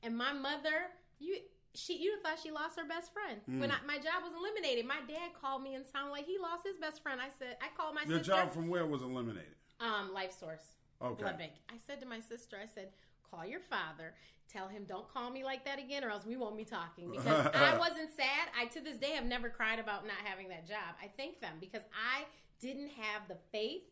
[0.04, 1.38] and my mother, you.
[1.76, 3.60] She, you thought she lost her best friend Hmm.
[3.60, 4.88] when I, my job was eliminated.
[4.88, 7.22] My dad called me and sounded like he lost his best friend.
[7.22, 8.34] I said, I called my Your sister.
[8.34, 9.54] job from where was eliminated?
[9.80, 10.64] Um, Life Source.
[11.04, 11.52] Okay.
[11.70, 12.90] I said to my sister, I said,
[13.30, 14.14] call your father,
[14.52, 17.12] tell him don't call me like that again, or else we won't be talking.
[17.16, 18.50] Because I wasn't sad.
[18.60, 20.96] I to this day have never cried about not having that job.
[21.02, 22.26] I thank them because I
[22.60, 23.84] didn't have the faith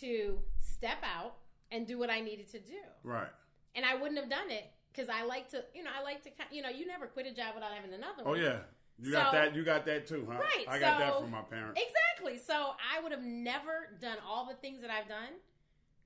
[0.00, 1.34] to step out
[1.70, 3.28] and do what I needed to do, Right.
[3.74, 6.30] and I wouldn't have done it because I like to, you know, I like to,
[6.50, 8.40] you know, you never quit a job without having another Oh one.
[8.42, 8.60] yeah.
[8.98, 9.54] You So- got that.
[9.54, 10.38] You got that too, huh?
[10.38, 10.64] Right.
[10.68, 11.78] I got that from my parents.
[11.80, 12.38] Exactly.
[12.38, 15.34] So I would have never done all the things that I've done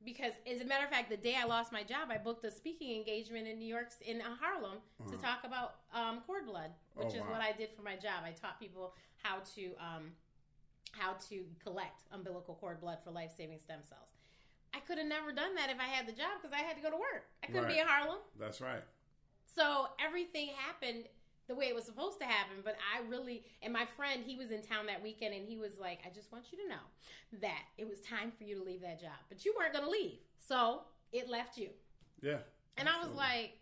[0.04, 2.50] because as a matter of fact, the day I lost my job, I booked a
[2.50, 4.78] speaking engagement in New York, in Harlem,
[5.10, 7.16] to talk about um, cord blood, which Uh-huh.
[7.16, 7.32] Oh, is wow.
[7.32, 8.24] what I did for my job.
[8.24, 10.12] I taught people how to um,
[10.92, 14.08] how to collect umbilical cord blood for life saving stem cells.
[14.74, 16.82] I could have never done that if I had the job because I had to
[16.82, 17.26] go to work.
[17.42, 18.18] I couldn't be in Harlem.
[18.38, 18.82] That's right.
[19.54, 21.04] So everything happened
[21.50, 22.58] the way it was supposed to happen.
[22.64, 25.72] But I really, and my friend, he was in town that weekend and he was
[25.80, 28.80] like, I just want you to know that it was time for you to leave
[28.82, 29.18] that job.
[29.28, 30.18] But you weren't going to leave.
[30.38, 30.82] So
[31.12, 31.70] it left you.
[32.22, 32.38] Yeah.
[32.76, 33.58] And I was like,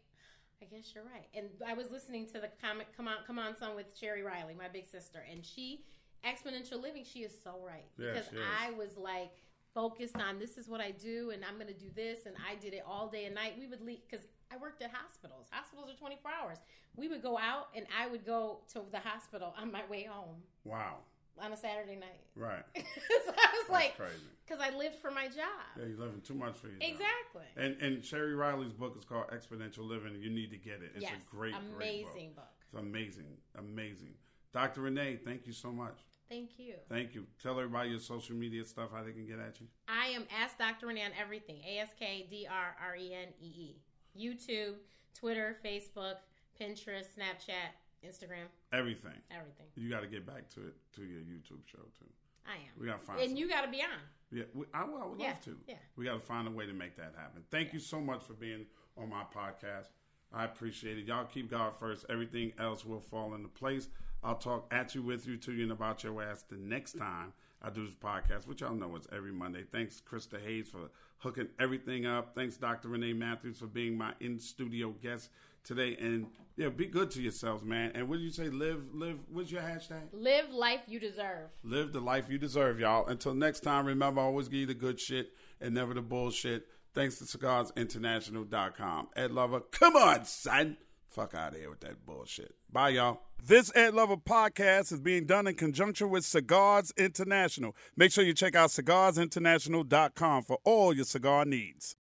[0.61, 1.29] I guess you're right.
[1.35, 4.55] And I was listening to the comic Come On Come On song with Sheri Riley,
[4.57, 5.85] my big sister, and she
[6.27, 7.87] exponential living, she is so right.
[7.97, 8.29] Yeah, because.
[8.61, 9.31] I was like
[9.73, 12.57] focused on this is what I do and I'm going to do this and I
[12.57, 13.55] did it all day and night.
[13.59, 14.21] We would leave cuz
[14.53, 15.47] I worked at hospitals.
[15.51, 16.59] Hospitals are 24 hours.
[16.97, 20.37] We would go out and I would go to the hospital on my way home
[20.65, 20.97] Wow.
[21.41, 22.25] on a Saturday night.
[22.35, 22.65] Right.
[22.77, 24.15] so I was like crazy.
[24.49, 25.65] cuz I lived for my job.
[25.79, 26.77] Yeah, you're living too much for you.
[26.81, 27.47] Exactly.
[27.57, 30.21] And and Sheri Riley's book is called Exponential Living.
[30.21, 30.93] You need to get it.
[30.95, 31.13] It's yes.
[31.15, 32.13] a great, great book.
[32.15, 32.55] amazing book.
[32.63, 34.15] It's amazing, amazing.
[34.53, 34.81] Dr.
[34.83, 35.99] Renee, thank you so much.
[36.29, 36.75] Thank you.
[36.91, 37.27] Thank you.
[37.43, 39.67] Tell everybody your social media stuff, how they can get at you.
[39.89, 40.87] I am Ask Dr.
[40.87, 41.61] Renee on everything.
[41.67, 43.77] A S K D R R E N E E.
[44.19, 44.75] YouTube,
[45.15, 46.17] Twitter, Facebook,
[46.61, 47.71] Pinterest, Snapchat,
[48.07, 49.13] Instagram, Everything.
[49.31, 49.67] everything.
[49.77, 52.07] You got to get back to it to your YouTube show too.
[52.47, 52.81] I am.
[52.81, 53.89] We gotta find And some- you got to be on.
[54.31, 55.57] Yeah, we, I, would- I would Yeah, love to.
[55.67, 55.75] yeah.
[55.97, 57.43] We got to find a way to make that happen.
[57.51, 58.67] Thank you so much for being
[58.97, 59.87] on my podcast.
[60.33, 61.07] I appreciate it.
[61.07, 62.05] Y'all keep God first.
[62.11, 63.89] Everything else will fall into place.
[64.23, 67.33] I'll talk at you, with you, to you, and about your ass the next time
[67.63, 69.65] I do this podcast, which y'all know is every Monday.
[69.71, 72.35] Thanks, Krista Hayes, for hooking everything up.
[72.35, 72.89] Thanks, Dr.
[72.89, 75.31] Renee Matthews, for being my in studio guest
[75.65, 75.97] today.
[76.01, 77.93] And yeah, be good to yourselves, man.
[77.95, 78.49] And what do you say?
[78.49, 79.19] Live, live.
[79.31, 80.03] What's your hashtag?
[80.13, 81.51] Live life you deserve.
[81.65, 83.07] Live the life you deserve, y'all.
[83.07, 85.31] Until next time, remember, I always give you the good shit
[85.61, 86.67] and never the bullshit.
[86.95, 89.09] Thanks to cigarsinternational.com.
[89.15, 90.77] Ed Lover, come on, son.
[91.09, 92.55] Fuck out of here with that bullshit.
[92.71, 93.21] Bye, y'all.
[93.45, 97.75] This Ed Lover podcast is being done in conjunction with Cigars International.
[97.97, 101.97] Make sure you check out cigarsinternational.com for all your cigar needs.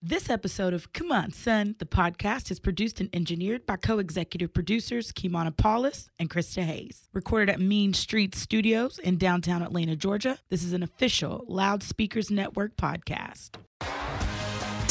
[0.00, 4.54] This episode of Come On Son, the podcast, is produced and engineered by co executive
[4.54, 7.08] producers Kimana Paulus and Krista Hayes.
[7.12, 12.76] Recorded at Mean Street Studios in downtown Atlanta, Georgia, this is an official Loudspeakers Network
[12.76, 13.56] podcast.